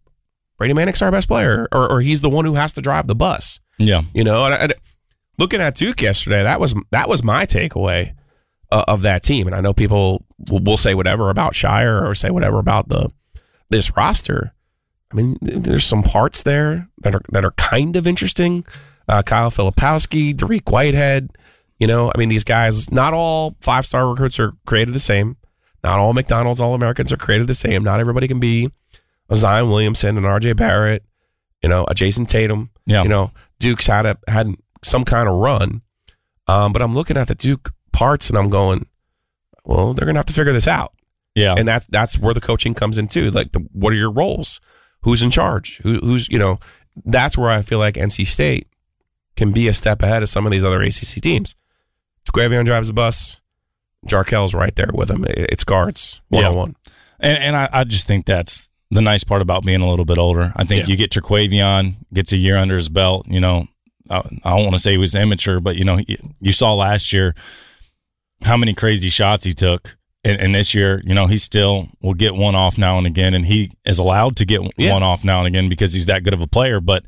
Brady 0.59 0.75
Manek's 0.75 1.03
our 1.03 1.11
best 1.11 1.27
player 1.27 1.67
or, 1.73 1.91
or 1.91 2.01
he's 2.03 2.21
the 2.23 2.29
one 2.31 2.45
who 2.45 2.55
has 2.55 2.73
to 2.75 2.81
drive 2.81 3.07
the 3.09 3.17
bus. 3.17 3.59
Yeah. 3.79 4.03
you 4.15 4.23
know? 4.23 4.45
And, 4.45 4.55
and 4.55 4.75
looking 5.39 5.61
at 5.61 5.75
duke 5.75 6.01
yesterday 6.03 6.43
that 6.43 6.61
was 6.61 6.75
that 6.91 7.09
was 7.09 7.23
my 7.25 7.47
takeaway 7.47 8.15
uh, 8.71 8.85
of 8.87 9.03
that 9.03 9.23
team. 9.23 9.47
And 9.47 9.57
i 9.57 9.61
know 9.61 9.73
people 9.73 10.25
will, 10.51 10.61
will 10.61 10.77
say 10.77 10.95
whatever 10.95 11.31
about 11.31 11.55
Scheyer 11.55 12.07
or 12.09 12.15
say 12.15 12.31
whatever 12.31 12.59
about 12.59 12.89
the 12.89 13.11
this 13.71 13.97
roster. 13.97 14.53
I 15.11 15.15
mean 15.17 15.37
there's 15.41 15.85
some 15.85 16.03
parts 16.03 16.43
there 16.43 16.89
that 16.99 17.15
are 17.15 17.23
that 17.33 17.45
are 17.45 17.53
kind 17.53 17.97
of 17.97 18.07
interesting 18.07 18.65
uh, 19.09 19.23
Kyle 19.23 19.51
Filipowski, 19.51 20.35
Dariq 20.35 20.71
Whitehead. 20.71 21.31
You 21.79 21.87
know, 21.87 22.13
I 22.15 22.19
mean, 22.19 22.29
these 22.29 22.45
guys, 22.45 22.93
not 22.93 23.13
all 23.13 23.57
five 23.61 23.85
star 23.85 24.09
recruits 24.09 24.39
are 24.39 24.53
created 24.67 24.95
the 24.95 25.01
same. 25.01 25.37
Not 25.83 25.99
all 25.99 26.13
McDonald's 26.13 26.61
All 26.61 26.75
Americans 26.75 27.13
are 27.13 27.17
created 27.17 27.49
the 27.49 27.55
same. 27.55 27.83
Not 27.83 27.99
everybody 27.99 28.29
can 28.29 28.39
be 28.39 28.71
a 29.29 29.35
Zion 29.35 29.69
Williamson 29.69 30.17
and 30.17 30.25
RJ 30.25 30.57
Barrett, 30.57 31.05
you 31.61 31.69
know, 31.69 31.85
a 31.85 31.95
Jayson 31.95 32.27
Tatum. 32.27 32.71
Yeah. 32.87 33.03
You 33.03 33.09
know, 33.09 33.33
Duke's 33.59 33.89
had 33.89 34.07
a, 34.07 34.19
had 34.29 34.55
some 34.85 35.05
kind 35.05 35.29
of 35.29 35.35
run. 35.37 35.83
Um, 36.47 36.73
but 36.73 36.83
I'm 36.83 36.95
looking 36.95 37.17
at 37.17 37.29
the 37.29 37.35
Duke 37.35 37.73
parts 37.93 38.29
and 38.29 38.39
I'm 38.39 38.51
going, 38.51 38.87
well, 39.65 39.93
they're 39.93 40.07
gonna 40.07 40.19
have 40.19 40.27
to 40.27 40.33
figure 40.33 40.53
this 40.53 40.69
out. 40.69 40.93
Yeah. 41.35 41.55
And 41.57 41.67
that's 41.67 41.87
that's 41.87 42.19
where 42.19 42.35
the 42.35 42.41
coaching 42.41 42.75
comes 42.75 42.99
in 42.99 43.09
too. 43.09 43.31
Like, 43.31 43.53
the, 43.53 43.61
what 43.73 43.93
are 43.93 43.97
your 43.97 44.13
roles? 44.13 44.61
Who's 45.03 45.23
in 45.23 45.31
charge? 45.31 45.79
Who, 45.79 45.95
who's 45.99 46.29
you 46.29 46.39
know? 46.39 46.61
That's 47.05 47.39
where 47.39 47.51
I 47.51 47.63
feel 47.63 47.79
like 47.79 47.95
NC 47.95 48.27
State 48.27 48.69
can 49.37 49.53
be 49.53 49.69
a 49.69 49.73
step 49.73 50.03
ahead 50.03 50.23
of 50.23 50.29
some 50.29 50.47
of 50.47 50.53
these 50.53 50.65
other 50.65 50.83
ACC 50.83 51.21
teams. 51.23 51.55
Quavion 52.33 52.65
drives 52.65 52.89
the 52.89 52.95
bus. 52.95 53.41
Jarkel's 54.07 54.55
right 54.55 54.75
there 54.75 54.91
with 54.93 55.11
him. 55.11 55.25
It's 55.29 55.65
guards 55.65 56.21
one 56.29 56.45
on 56.45 56.57
one. 56.57 56.77
And, 57.21 57.39
and 57.39 57.57
I, 57.57 57.69
I 57.73 57.85
just 57.85 58.07
think 58.07 58.27
that's 58.27 58.69
the 58.91 59.01
nice 59.01 59.23
part 59.25 59.43
about 59.43 59.65
being 59.65 59.81
a 59.81 59.89
little 59.89 60.05
bit 60.05 60.19
older. 60.19 60.53
I 60.57 60.65
think 60.65 60.83
Yeah. 60.87 60.91
you 60.93 60.97
get 60.97 61.11
Terquavion, 61.13 61.95
gets 62.13 62.33
a 62.33 62.37
year 62.37 62.57
under 62.57 62.77
his 62.77 62.89
belt. 62.89 63.27
You 63.29 63.41
know, 63.41 63.67
I, 64.11 64.19
I 64.45 64.51
don't 64.51 64.65
want 64.65 64.73
to 64.73 64.79
say 64.81 64.93
he 64.93 64.99
was 64.99 65.15
immature, 65.15 65.61
but 65.61 65.77
you 65.77 65.85
know, 65.85 65.99
you, 66.07 66.17
you 66.41 66.53
saw 66.53 66.75
last 66.75 67.13
year 67.13 67.35
how 68.43 68.57
many 68.57 68.75
crazy 68.75 69.09
shots 69.09 69.45
he 69.45 69.55
took. 69.55 69.97
And, 70.25 70.41
and 70.41 70.55
this 70.55 70.73
year, 70.75 71.03
you 71.05 71.15
know, 71.15 71.27
he 71.27 71.37
still 71.39 71.89
will 72.01 72.15
get 72.15 72.35
one 72.37 72.55
off 72.55 72.79
now 72.79 72.97
and 72.99 73.07
again, 73.09 73.35
and 73.35 73.45
he 73.45 73.73
is 73.85 73.99
allowed 73.99 74.37
to 74.37 74.45
get 74.45 74.61
Yeah. 74.77 74.93
one 74.93 75.03
off 75.03 75.25
now 75.25 75.39
and 75.39 75.49
again 75.49 75.69
because 75.69 75.95
he's 75.95 76.07
that 76.07 76.23
good 76.23 76.33
of 76.35 76.41
a 76.41 76.47
player. 76.47 76.81
But 76.81 77.05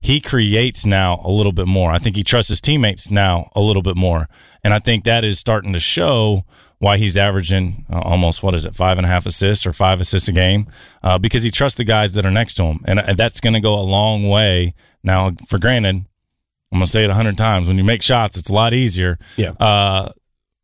he 0.00 0.20
creates 0.20 0.86
now 0.86 1.20
a 1.24 1.30
little 1.30 1.52
bit 1.52 1.66
more. 1.66 1.90
I 1.90 1.98
think 1.98 2.16
he 2.16 2.22
trusts 2.22 2.48
his 2.48 2.60
teammates 2.60 3.10
now 3.10 3.50
a 3.54 3.60
little 3.60 3.82
bit 3.82 3.96
more, 3.96 4.28
and 4.62 4.72
I 4.72 4.78
think 4.78 5.04
that 5.04 5.24
is 5.24 5.38
starting 5.38 5.72
to 5.72 5.80
show 5.80 6.44
why 6.78 6.96
he's 6.96 7.16
averaging 7.16 7.84
uh, 7.92 7.98
almost 8.00 8.42
what 8.42 8.54
is 8.54 8.64
it 8.64 8.74
five 8.74 8.98
and 8.98 9.04
a 9.04 9.08
half 9.08 9.26
assists 9.26 9.66
or 9.66 9.72
five 9.72 10.00
assists 10.00 10.28
a 10.28 10.32
game 10.32 10.68
uh, 11.02 11.18
because 11.18 11.42
he 11.42 11.50
trusts 11.50 11.76
the 11.76 11.84
guys 11.84 12.14
that 12.14 12.24
are 12.24 12.30
next 12.30 12.54
to 12.54 12.64
him, 12.64 12.80
and, 12.84 13.00
and 13.00 13.18
that's 13.18 13.40
going 13.40 13.54
to 13.54 13.60
go 13.60 13.74
a 13.78 13.82
long 13.82 14.28
way. 14.28 14.74
Now, 15.02 15.32
for 15.48 15.58
granted, 15.58 15.96
I'm 15.96 16.78
going 16.78 16.84
to 16.84 16.90
say 16.90 17.04
it 17.04 17.10
a 17.10 17.14
hundred 17.14 17.36
times: 17.36 17.68
when 17.68 17.78
you 17.78 17.84
make 17.84 18.02
shots, 18.02 18.36
it's 18.38 18.50
a 18.50 18.54
lot 18.54 18.74
easier. 18.74 19.18
Yeah. 19.36 19.50
Uh, 19.52 20.10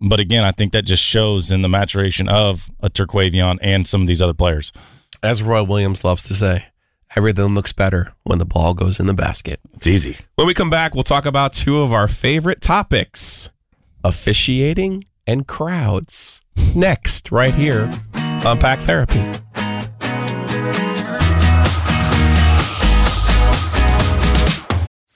but 0.00 0.21
again, 0.21 0.45
I 0.45 0.53
think 0.53 0.73
that 0.73 0.83
just 0.83 1.03
shows 1.03 1.50
in 1.50 1.62
the 1.62 1.69
maturation 1.69 2.29
of 2.29 2.71
a 2.81 2.91
Terquavion 2.91 3.59
and 3.62 3.87
some 3.87 4.00
of 4.00 4.07
these 4.07 4.21
other 4.21 4.35
players. 4.35 4.73
As 5.23 5.43
Roy 5.43 5.62
Williams 5.62 6.05
loves 6.05 6.29
to 6.29 6.35
say, 6.35 6.67
everything 7.16 7.54
looks 7.54 7.73
better 7.73 8.12
when 8.25 8.38
the 8.38 8.44
ball 8.44 8.75
goes 8.75 9.00
in 9.00 9.06
the 9.06 9.14
basket. 9.14 9.61
It's 9.75 9.88
easy. 9.88 10.16
When 10.35 10.47
we 10.47 10.54
come 10.54 10.71
back, 10.71 10.94
we'll 10.94 11.04
talk 11.04 11.26
about 11.26 11.52
two 11.52 11.78
of 11.78 11.92
our 11.92 12.09
favorite 12.09 12.61
topics 12.61 13.50
officiating 14.02 15.04
and 15.26 15.47
crowds. 15.47 16.42
Next, 16.75 17.33
right 17.33 17.54
here 17.54 17.90
on 18.14 18.59
Pack 18.59 18.80
Therapy. 18.80 19.21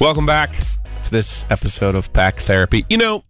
Welcome 0.00 0.26
back 0.26 0.52
to 1.04 1.10
this 1.10 1.46
episode 1.50 1.94
of 1.94 2.12
Pack 2.12 2.38
Therapy. 2.38 2.84
You 2.90 2.98
know, 2.98 3.24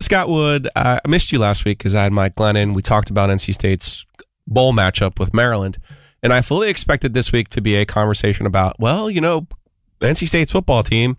Scott 0.00 0.30
Wood, 0.30 0.68
I 0.74 0.98
missed 1.06 1.30
you 1.30 1.38
last 1.38 1.66
week 1.66 1.78
because 1.78 1.94
I 1.94 2.04
had 2.04 2.12
Mike 2.12 2.34
Glennon. 2.34 2.74
We 2.74 2.80
talked 2.80 3.10
about 3.10 3.28
NC 3.28 3.52
State's 3.52 4.06
bowl 4.46 4.72
matchup 4.72 5.18
with 5.18 5.34
Maryland. 5.34 5.76
And 6.22 6.32
I 6.32 6.40
fully 6.40 6.70
expected 6.70 7.12
this 7.12 7.32
week 7.32 7.48
to 7.50 7.60
be 7.60 7.76
a 7.76 7.84
conversation 7.84 8.46
about, 8.46 8.80
well, 8.80 9.10
you 9.10 9.20
know, 9.20 9.46
NC 10.00 10.26
State's 10.26 10.52
football 10.52 10.82
team, 10.82 11.18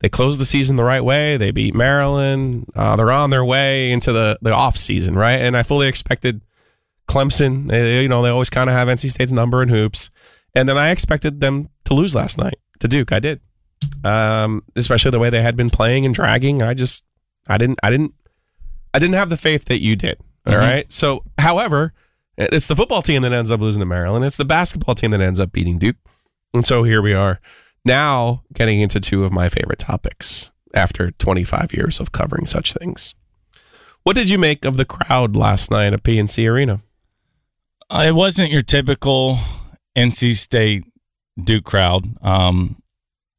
they 0.00 0.08
closed 0.08 0.40
the 0.40 0.46
season 0.46 0.76
the 0.76 0.84
right 0.84 1.04
way. 1.04 1.36
They 1.36 1.50
beat 1.50 1.74
Maryland. 1.74 2.70
Uh, 2.74 2.96
they're 2.96 3.12
on 3.12 3.30
their 3.30 3.44
way 3.44 3.92
into 3.92 4.12
the, 4.12 4.38
the 4.40 4.52
off 4.52 4.76
season, 4.76 5.14
right? 5.14 5.36
And 5.40 5.56
I 5.56 5.62
fully 5.62 5.88
expected 5.88 6.40
Clemson, 7.06 7.68
they, 7.68 8.02
you 8.02 8.08
know, 8.08 8.22
they 8.22 8.30
always 8.30 8.50
kind 8.50 8.68
of 8.68 8.74
have 8.74 8.88
NC 8.88 9.10
State's 9.10 9.32
number 9.32 9.62
in 9.62 9.68
hoops. 9.68 10.10
And 10.54 10.68
then 10.68 10.78
I 10.78 10.90
expected 10.90 11.40
them 11.40 11.68
to 11.84 11.94
lose 11.94 12.14
last 12.14 12.38
night 12.38 12.58
to 12.80 12.88
Duke. 12.88 13.12
I 13.12 13.20
did 13.20 13.40
um, 14.04 14.62
especially 14.76 15.10
the 15.10 15.18
way 15.18 15.30
they 15.30 15.42
had 15.42 15.56
been 15.56 15.70
playing 15.70 16.04
and 16.06 16.14
dragging. 16.14 16.62
I 16.62 16.74
just, 16.74 17.04
I 17.48 17.58
didn't, 17.58 17.78
I 17.82 17.90
didn't, 17.90 18.14
I 18.94 18.98
didn't 18.98 19.14
have 19.16 19.30
the 19.30 19.36
faith 19.36 19.66
that 19.66 19.80
you 19.80 19.96
did. 19.96 20.18
All 20.46 20.56
right. 20.56 20.88
Mhm. 20.88 20.92
So, 20.92 21.24
however, 21.38 21.92
it's 22.38 22.66
the 22.66 22.76
football 22.76 23.02
team 23.02 23.22
that 23.22 23.32
ends 23.32 23.50
up 23.50 23.60
losing 23.60 23.80
to 23.80 23.86
Maryland. 23.86 24.24
It's 24.24 24.36
the 24.36 24.44
basketball 24.44 24.94
team 24.94 25.10
that 25.12 25.20
ends 25.20 25.40
up 25.40 25.52
beating 25.52 25.78
Duke. 25.78 25.96
And 26.54 26.66
so 26.66 26.82
here 26.84 27.02
we 27.02 27.12
are 27.14 27.40
now 27.84 28.42
getting 28.54 28.80
into 28.80 29.00
two 29.00 29.24
of 29.24 29.32
my 29.32 29.48
favorite 29.48 29.78
topics 29.78 30.50
after 30.74 31.10
25 31.12 31.72
years 31.72 32.00
of 32.00 32.12
covering 32.12 32.46
such 32.46 32.72
things. 32.74 33.14
What 34.04 34.14
did 34.16 34.30
you 34.30 34.38
make 34.38 34.64
of 34.64 34.76
the 34.76 34.84
crowd 34.84 35.34
last 35.34 35.70
night 35.70 35.92
at 35.92 36.02
PNC 36.04 36.48
Arena? 36.50 36.80
Uh, 37.90 38.04
It 38.06 38.14
wasn't 38.14 38.50
your 38.50 38.62
typical 38.62 39.38
NC 39.96 40.34
State 40.36 40.84
Duke 41.42 41.64
crowd. 41.64 42.04
Um, 42.22 42.80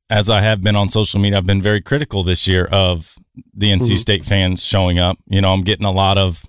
as 0.10 0.30
I 0.30 0.42
have 0.42 0.64
been 0.64 0.76
on 0.76 0.90
social 0.90 1.20
media, 1.20 1.38
I've 1.38 1.46
been 1.46 1.62
very 1.62 1.82
critical 1.82 2.24
this 2.24 2.48
year 2.48 2.66
of 2.66 3.16
the 3.54 3.72
NC 3.72 3.94
Mhm. 3.96 4.00
State 4.00 4.26
fans 4.26 4.64
showing 4.64 5.00
up. 5.00 5.18
You 5.28 5.42
know, 5.42 5.54
I'm 5.54 5.64
getting 5.64 5.86
a 5.86 5.92
lot 5.92 6.18
of, 6.18 6.46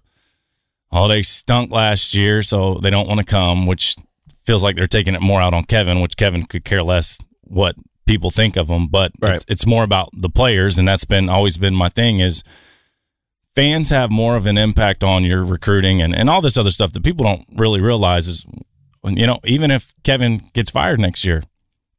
oh, 0.92 1.08
they 1.08 1.22
stunk 1.22 1.70
last 1.72 2.14
year, 2.14 2.42
so 2.42 2.78
they 2.82 2.90
don't 2.90 3.08
want 3.08 3.18
to 3.18 3.24
come, 3.26 3.66
which 3.66 3.96
feels 4.44 4.62
like 4.62 4.76
they're 4.76 4.86
taking 4.86 5.14
it 5.14 5.20
more 5.20 5.42
out 5.42 5.54
on 5.54 5.64
Kevin, 5.64 6.00
which 6.00 6.16
Kevin 6.16 6.44
could 6.44 6.64
care 6.64 6.82
less 6.82 7.18
what 7.42 7.74
people 8.06 8.30
think 8.30 8.56
of 8.56 8.68
him. 8.70 8.86
But 8.86 9.12
Right. 9.20 9.34
it's, 9.34 9.44
it's 9.48 9.66
more 9.66 9.82
about 9.84 10.08
the 10.14 10.30
players, 10.30 10.78
and 10.78 10.86
that's 10.88 11.04
been 11.04 11.28
always 11.28 11.56
been 11.58 11.74
my 11.74 11.88
thing 11.88 12.20
is 12.20 12.42
fans 13.54 13.90
have 13.90 14.10
more 14.10 14.36
of 14.36 14.46
an 14.46 14.56
impact 14.56 15.02
on 15.02 15.24
your 15.24 15.44
recruiting 15.44 16.00
and, 16.00 16.14
and 16.14 16.30
all 16.30 16.40
this 16.40 16.56
other 16.56 16.70
stuff 16.70 16.92
that 16.92 17.02
people 17.02 17.24
don't 17.24 17.44
really 17.56 17.80
realize 17.80 18.28
is 18.28 18.46
you 19.04 19.26
know 19.26 19.40
even 19.44 19.70
if 19.70 19.92
kevin 20.04 20.42
gets 20.54 20.70
fired 20.70 21.00
next 21.00 21.24
year 21.24 21.42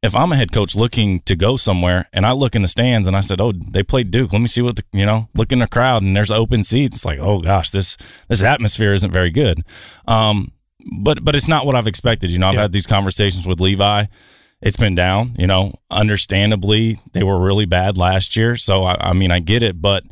if 0.02 0.14
i'm 0.16 0.32
a 0.32 0.36
head 0.36 0.52
coach 0.52 0.74
looking 0.74 1.20
to 1.20 1.36
go 1.36 1.56
somewhere 1.56 2.08
and 2.12 2.24
i 2.26 2.32
look 2.32 2.54
in 2.54 2.62
the 2.62 2.68
stands 2.68 3.06
and 3.06 3.16
i 3.16 3.20
said 3.20 3.40
oh 3.40 3.52
they 3.70 3.82
played 3.82 4.10
duke 4.10 4.32
let 4.32 4.40
me 4.40 4.48
see 4.48 4.62
what 4.62 4.76
the 4.76 4.82
you 4.92 5.04
know 5.06 5.28
look 5.34 5.52
in 5.52 5.58
the 5.60 5.66
crowd 5.68 6.02
and 6.02 6.16
there's 6.16 6.30
open 6.30 6.64
seats 6.64 6.98
it's 6.98 7.04
like 7.04 7.18
oh 7.18 7.40
gosh 7.40 7.70
this 7.70 7.96
this 8.28 8.42
atmosphere 8.42 8.92
isn't 8.92 9.12
very 9.12 9.30
good 9.30 9.62
um 10.08 10.50
but 11.02 11.24
but 11.24 11.34
it's 11.36 11.48
not 11.48 11.66
what 11.66 11.74
i've 11.74 11.86
expected 11.86 12.30
you 12.30 12.38
know 12.38 12.48
i've 12.48 12.54
Yeah. 12.54 12.62
had 12.62 12.72
these 12.72 12.86
conversations 12.86 13.46
with 13.46 13.60
levi 13.60 14.04
it's 14.62 14.76
been 14.76 14.94
down 14.94 15.34
you 15.38 15.46
know 15.46 15.72
understandably 15.90 16.98
they 17.12 17.22
were 17.22 17.38
really 17.38 17.66
bad 17.66 17.96
last 17.98 18.36
year 18.36 18.56
so 18.56 18.84
i, 18.84 19.10
I 19.10 19.12
mean 19.12 19.30
i 19.30 19.38
get 19.38 19.62
it 19.62 19.80
but 19.80 20.04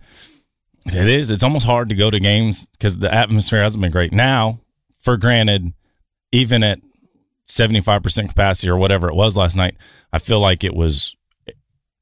it 0.87 1.07
is. 1.07 1.31
It's 1.31 1.42
almost 1.42 1.66
hard 1.66 1.90
to 1.90 1.94
go 1.94 2.11
to 2.11 2.18
games 2.18 2.64
because 2.72 2.96
the 2.96 3.12
atmosphere 3.12 3.61
hasn't 3.61 3.83
been 3.83 3.90
great. 3.92 4.11
Now, 4.11 4.61
for 4.98 5.18
granted, 5.18 5.74
even 6.33 6.62
at 6.62 6.79
75% 7.48 8.28
capacity 8.28 8.68
or 8.68 8.76
whatever 8.76 9.08
it 9.08 9.14
was 9.14 9.37
last 9.37 9.56
night, 9.56 9.76
I 10.12 10.18
feel 10.18 10.40
like 10.40 10.64
it 10.64 10.74
was 10.74 11.16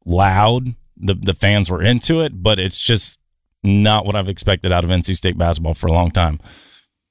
loud. 0.04 0.74
The, 0.96 1.14
the 1.14 1.34
fans 1.34 1.70
were 1.70 1.82
into 1.82 2.20
it, 2.20 2.42
but 2.42 2.58
it's 2.58 2.80
just 2.80 3.20
not 3.62 4.06
what 4.06 4.16
I've 4.16 4.28
expected 4.28 4.72
out 4.72 4.84
of 4.84 4.90
NC 4.90 5.16
State 5.16 5.36
basketball 5.36 5.74
for 5.74 5.86
a 5.88 5.92
long 5.92 6.10
time. 6.10 6.40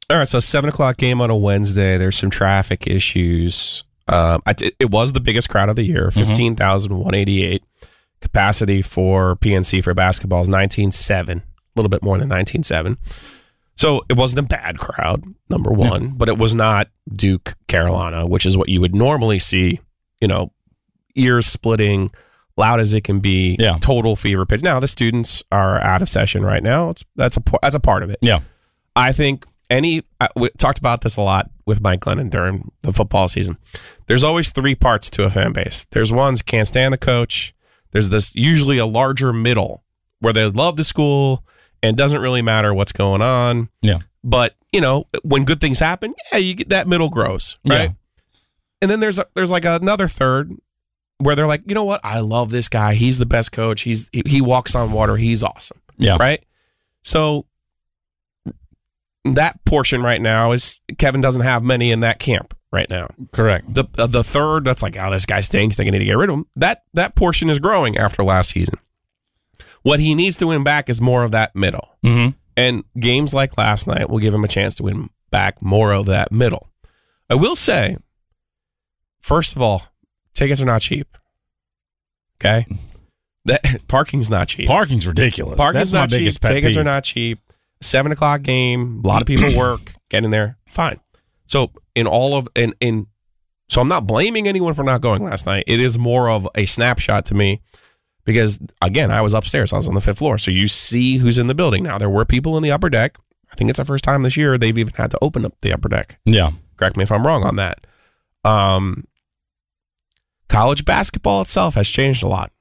All 0.09 0.17
right, 0.17 0.27
so 0.27 0.39
seven 0.39 0.69
o'clock 0.69 0.97
game 0.97 1.21
on 1.21 1.29
a 1.29 1.35
Wednesday. 1.35 1.97
There's 1.97 2.17
some 2.17 2.29
traffic 2.29 2.87
issues. 2.87 3.83
Um, 4.07 4.41
I, 4.45 4.53
it 4.79 4.91
was 4.91 5.13
the 5.13 5.19
biggest 5.19 5.49
crowd 5.49 5.69
of 5.69 5.75
the 5.75 5.83
year, 5.83 6.09
Mm-hmm. 6.09 6.27
15,188. 6.27 7.63
Capacity 8.21 8.81
for 8.81 9.35
PNC 9.37 9.83
for 9.83 9.93
basketball 9.93 10.41
is 10.41 10.47
19.7, 10.49 11.37
a 11.37 11.41
little 11.75 11.89
bit 11.89 12.01
more 12.03 12.17
than 12.17 12.29
19.7. 12.29 12.97
So 13.77 14.03
it 14.09 14.15
wasn't 14.15 14.45
a 14.45 14.47
bad 14.47 14.79
crowd, 14.79 15.23
number 15.49 15.71
one, 15.71 16.09
but 16.09 16.29
it 16.29 16.37
was 16.37 16.55
not 16.55 16.87
Duke, 17.13 17.55
Carolina, 17.67 18.25
which 18.25 18.45
is 18.45 18.57
what 18.57 18.69
you 18.69 18.79
would 18.79 18.95
normally 18.95 19.37
see, 19.37 19.81
you 20.21 20.27
know, 20.27 20.51
ears 21.15 21.45
splitting, 21.45 22.09
loud 22.57 22.79
as 22.79 22.93
it 22.93 23.03
can 23.03 23.19
be. 23.19 23.57
Yeah. 23.59 23.77
total 23.81 24.15
fever 24.15 24.45
pitch. 24.45 24.61
Now 24.61 24.79
the 24.79 24.87
students 24.87 25.43
are 25.51 25.81
out 25.81 26.01
of 26.01 26.09
session 26.09 26.43
right 26.43 26.63
now. 26.63 26.91
It's 26.91 27.03
that's 27.15 27.37
a 27.37 27.43
that's 27.61 27.75
a 27.75 27.79
part 27.79 28.03
of 28.03 28.09
it. 28.09 28.19
Yeah. 28.21 28.39
I 28.95 29.11
think 29.11 29.45
any 29.69 30.03
I, 30.21 30.29
we 30.35 30.49
talked 30.57 30.79
about 30.79 31.01
this 31.01 31.17
a 31.17 31.21
lot 31.21 31.49
with 31.65 31.81
Mike 31.81 32.01
Glennon 32.01 32.29
during 32.29 32.71
the 32.81 32.93
football 32.93 33.27
season. 33.27 33.57
There's 34.07 34.23
always 34.23 34.51
three 34.51 34.75
parts 34.75 35.09
to 35.11 35.23
a 35.23 35.29
fan 35.29 35.51
base. 35.51 35.85
There's 35.91 36.11
ones 36.11 36.41
can't 36.41 36.67
stand 36.67 36.93
the 36.93 36.97
coach. 36.97 37.53
There's 37.91 38.09
this 38.09 38.33
usually 38.35 38.77
a 38.77 38.85
larger 38.85 39.33
middle 39.33 39.83
where 40.19 40.33
they 40.33 40.45
love 40.45 40.77
the 40.77 40.83
school 40.83 41.43
and 41.85 41.95
doesn't 41.97 42.21
really 42.21 42.41
matter 42.41 42.73
what's 42.73 42.91
going 42.91 43.21
on. 43.21 43.69
Yeah. 43.81 43.97
But 44.23 44.55
you 44.71 44.81
know 44.81 45.05
when 45.23 45.45
good 45.45 45.61
things 45.61 45.79
happen, 45.79 46.13
yeah, 46.31 46.37
you 46.39 46.53
get 46.55 46.69
that 46.69 46.87
middle 46.87 47.09
grows 47.09 47.57
right. 47.65 47.89
Yeah. 47.89 47.89
And 48.81 48.91
then 48.91 48.99
there's 48.99 49.19
a, 49.19 49.25
there's 49.35 49.51
like 49.51 49.65
another 49.65 50.07
third 50.07 50.51
where 51.19 51.35
they're 51.35 51.47
like, 51.47 51.63
you 51.65 51.73
know 51.75 51.85
what, 51.85 52.01
I 52.03 52.19
love 52.19 52.49
this 52.49 52.67
guy. 52.67 52.93
He's 52.95 53.17
the 53.19 53.25
best 53.25 53.51
coach. 53.51 53.81
He's 53.83 54.09
he, 54.11 54.21
he 54.25 54.41
walks 54.41 54.75
on 54.75 54.91
water. 54.91 55.15
He's 55.15 55.43
awesome 55.43 55.79
Yeah. 55.97 56.17
right? 56.19 56.43
So 57.03 57.45
that 59.23 59.63
portion 59.65 60.03
right 60.03 60.21
now 60.21 60.51
is 60.51 60.81
Kevin 60.97 61.21
doesn't 61.21 61.41
have 61.41 61.63
many 61.63 61.91
in 61.91 62.01
that 62.01 62.19
camp 62.19 62.55
right 62.71 62.89
now. 62.89 63.07
Correct. 63.31 63.73
The 63.73 63.85
uh, 63.97 64.07
the 64.07 64.23
third 64.23 64.65
that's 64.65 64.83
like, 64.83 64.97
oh, 64.99 65.09
this 65.11 65.25
guy 65.25 65.41
stinks. 65.41 65.77
They 65.77 65.83
need 65.85 65.99
to 65.99 66.05
get 66.05 66.17
rid 66.17 66.29
of 66.29 66.35
him. 66.37 66.45
That 66.55 66.83
that 66.93 67.15
portion 67.15 67.49
is 67.49 67.59
growing 67.59 67.97
after 67.97 68.23
last 68.23 68.51
season. 68.51 68.75
What 69.85 69.99
he 69.99 70.15
needs 70.15 70.35
to 70.37 70.47
win 70.47 70.63
back 70.63 70.89
is 70.89 70.99
more 70.99 71.21
of 71.23 71.29
that 71.31 71.55
middle, 71.55 71.97
Mm-hmm. 72.03 72.31
and 72.57 72.83
games 72.99 73.35
like 73.35 73.55
last 73.55 73.85
night 73.87 74.09
will 74.09 74.17
give 74.17 74.33
him 74.33 74.43
a 74.43 74.47
chance 74.47 74.73
to 74.75 74.83
win 74.83 75.09
back 75.29 75.61
more 75.61 75.91
of 75.93 76.07
that 76.07 76.31
middle. 76.31 76.69
I 77.29 77.35
will 77.35 77.55
say, 77.55 77.97
first 79.21 79.55
of 79.55 79.61
all, 79.61 79.83
tickets 80.33 80.59
are 80.59 80.65
not 80.65 80.81
cheap. 80.81 81.15
Okay, 82.39 82.65
that 83.45 83.61
parking's 83.87 84.29
not 84.31 84.47
cheap. 84.47 84.67
Parking's 84.67 85.05
ridiculous. 85.07 85.57
Parking's 85.57 85.91
That's 85.91 85.93
my 85.93 85.99
not 86.01 86.09
cheap. 86.09 86.19
biggest 86.19 86.41
pet 86.41 86.51
Tickets 86.51 86.77
are 86.77 86.83
not 86.83 87.03
cheap. 87.03 87.39
Seven 87.81 88.11
o'clock 88.11 88.41
game. 88.41 89.01
A 89.03 89.07
lot 89.07 89.21
of 89.21 89.27
people 89.27 89.55
work. 89.57 89.93
Get 90.09 90.23
in 90.25 90.31
there. 90.31 90.57
Fine. 90.71 90.99
So 91.45 91.71
in 91.93 92.07
all 92.07 92.33
of 92.35 92.47
in 92.55 92.73
in 92.79 93.05
so 93.69 93.81
I'm 93.81 93.87
not 93.87 94.07
blaming 94.07 94.47
anyone 94.47 94.73
for 94.73 94.83
not 94.83 95.01
going 95.01 95.23
last 95.23 95.45
night. 95.45 95.63
It 95.67 95.79
is 95.79 95.97
more 95.97 96.29
of 96.29 96.47
a 96.55 96.65
snapshot 96.65 97.25
to 97.25 97.35
me 97.35 97.61
because 98.25 98.59
again, 98.81 99.11
I 99.11 99.21
was 99.21 99.33
upstairs. 99.33 99.71
I 99.71 99.77
was 99.77 99.87
on 99.87 99.93
the 99.93 100.01
fifth 100.01 100.17
floor. 100.17 100.37
So 100.37 100.51
you 100.51 100.67
see 100.67 101.17
who's 101.17 101.37
in 101.39 101.47
the 101.47 101.55
building 101.55 101.83
now. 101.83 101.97
There 101.97 102.09
were 102.09 102.25
people 102.25 102.57
in 102.57 102.63
the 102.63 102.71
upper 102.71 102.89
deck. 102.89 103.17
I 103.51 103.55
think 103.55 103.69
it's 103.69 103.77
the 103.77 103.85
first 103.85 104.03
time 104.03 104.23
this 104.23 104.35
year 104.35 104.57
they've 104.57 104.77
even 104.77 104.93
had 104.95 105.11
to 105.11 105.17
open 105.21 105.45
up 105.45 105.53
the 105.61 105.71
upper 105.71 105.87
deck. 105.87 106.19
Yeah. 106.25 106.51
Correct 106.77 106.97
me 106.97 107.03
if 107.03 107.11
I'm 107.11 107.25
wrong 107.25 107.43
on 107.43 107.55
that. 107.55 107.87
Um, 108.43 109.05
college 110.49 110.85
basketball 110.85 111.41
itself 111.41 111.75
has 111.75 111.87
changed 111.87 112.21
a 112.21 112.27
lot, 112.27 112.51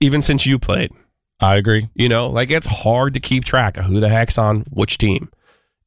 even 0.00 0.22
since 0.22 0.46
you 0.46 0.58
played. 0.58 0.92
I 1.40 1.56
agree. 1.56 1.88
You 1.94 2.08
know, 2.08 2.28
like 2.28 2.50
it's 2.50 2.66
hard 2.66 3.14
to 3.14 3.20
keep 3.20 3.44
track 3.44 3.76
of 3.76 3.86
who 3.86 3.98
the 3.98 4.08
heck's 4.08 4.38
on 4.38 4.64
which 4.70 4.96
team. 4.96 5.30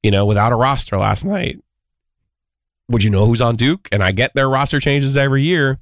You 0.04 0.12
know, 0.12 0.26
without 0.26 0.52
a 0.52 0.56
roster 0.56 0.98
last 0.98 1.24
night, 1.24 1.60
would 2.90 3.04
you 3.04 3.10
know 3.10 3.26
who's 3.26 3.42
on 3.42 3.56
Duke? 3.56 3.88
And 3.92 4.04
I 4.04 4.12
get 4.12 4.34
their 4.36 4.50
roster 4.50 4.80
changes 4.80 5.18
every 5.18 5.44
year, 5.44 5.80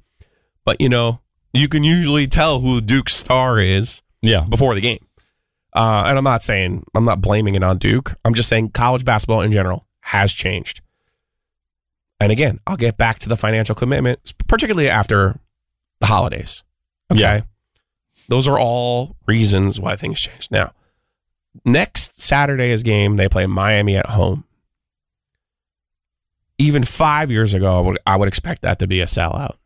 but 0.64 0.80
you 0.80 0.88
know, 0.88 1.20
you 1.54 1.68
can 1.68 1.84
usually 1.84 2.26
tell 2.26 2.60
who 2.60 2.80
Duke's 2.80 3.14
star 3.14 3.58
is 3.58 4.02
Yeah. 4.22 4.40
before 4.40 4.74
the 4.74 4.80
game. 4.80 5.04
Uh, 5.72 6.04
and 6.06 6.16
I'm 6.18 6.24
not 6.24 6.42
saying 6.42 6.84
I'm 6.94 7.04
not 7.04 7.20
blaming 7.20 7.54
it 7.54 7.64
on 7.64 7.78
Duke. 7.78 8.14
I'm 8.24 8.34
just 8.34 8.48
saying 8.48 8.70
college 8.70 9.04
basketball 9.04 9.40
in 9.40 9.50
general 9.52 9.86
has 10.00 10.32
changed. 10.32 10.80
And 12.20 12.30
again, 12.30 12.60
I'll 12.66 12.76
get 12.76 12.96
back 12.96 13.18
to 13.20 13.28
the 13.28 13.36
financial 13.36 13.74
commitment, 13.74 14.34
particularly 14.46 14.88
after 14.88 15.38
the 16.00 16.06
holidays. 16.06 16.62
Okay. 17.10 17.20
Yeah. 17.20 17.40
Those 18.28 18.46
are 18.48 18.58
all 18.58 19.16
reasons 19.26 19.78
why 19.80 19.96
things 19.96 20.20
changed. 20.20 20.50
Now, 20.50 20.72
next 21.64 22.20
Saturday's 22.20 22.82
game, 22.82 23.16
they 23.16 23.28
play 23.28 23.46
Miami 23.46 23.96
at 23.96 24.06
home. 24.10 24.44
Even 26.56 26.84
five 26.84 27.30
years 27.30 27.52
ago, 27.52 27.78
I 27.78 27.80
would, 27.80 27.98
I 28.06 28.16
would 28.16 28.28
expect 28.28 28.62
that 28.62 28.78
to 28.78 28.86
be 28.86 29.00
a 29.00 29.06
sellout. 29.06 29.56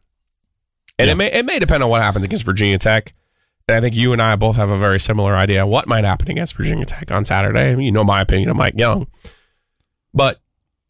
And 0.99 1.07
Yeah. 1.09 1.13
it 1.13 1.17
may 1.17 1.33
it 1.33 1.45
may 1.47 1.59
depend 1.59 1.83
on 1.83 1.91
what 1.91 2.03
happens 2.03 2.25
against 2.25 2.45
Virginia 2.45 2.79
Tech. 2.79 3.15
And 3.69 3.77
I 3.77 3.81
think 3.81 3.95
you 3.95 4.13
and 4.15 4.23
I 4.23 4.35
both 4.37 4.57
have 4.57 4.71
a 4.71 4.79
very 4.79 4.99
similar 4.99 5.37
idea 5.37 5.67
what 5.67 5.87
might 5.87 6.05
happen 6.05 6.31
against 6.31 6.57
Virginia 6.57 6.85
Tech 6.87 7.11
on 7.13 7.25
Saturday. 7.25 7.71
I 7.73 7.77
mean, 7.77 7.85
you 7.87 7.93
know 7.93 8.05
my 8.05 8.21
opinion 8.23 8.49
of 8.51 8.57
Mike 8.57 8.75
Young. 8.77 9.07
But 10.15 10.41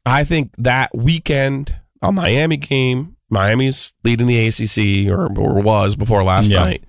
I 0.07 0.25
think 0.25 0.53
that 0.59 0.95
weekend, 0.95 1.75
a 2.01 2.13
Miami 2.13 2.57
game, 2.57 3.17
Miami's 3.31 3.93
leading 4.05 4.27
the 4.27 4.47
ACC 4.47 5.11
or, 5.11 5.27
or 5.39 5.61
was 5.61 5.97
before 5.97 6.23
last 6.23 6.51
Yeah. 6.51 6.61
night. 6.65 6.85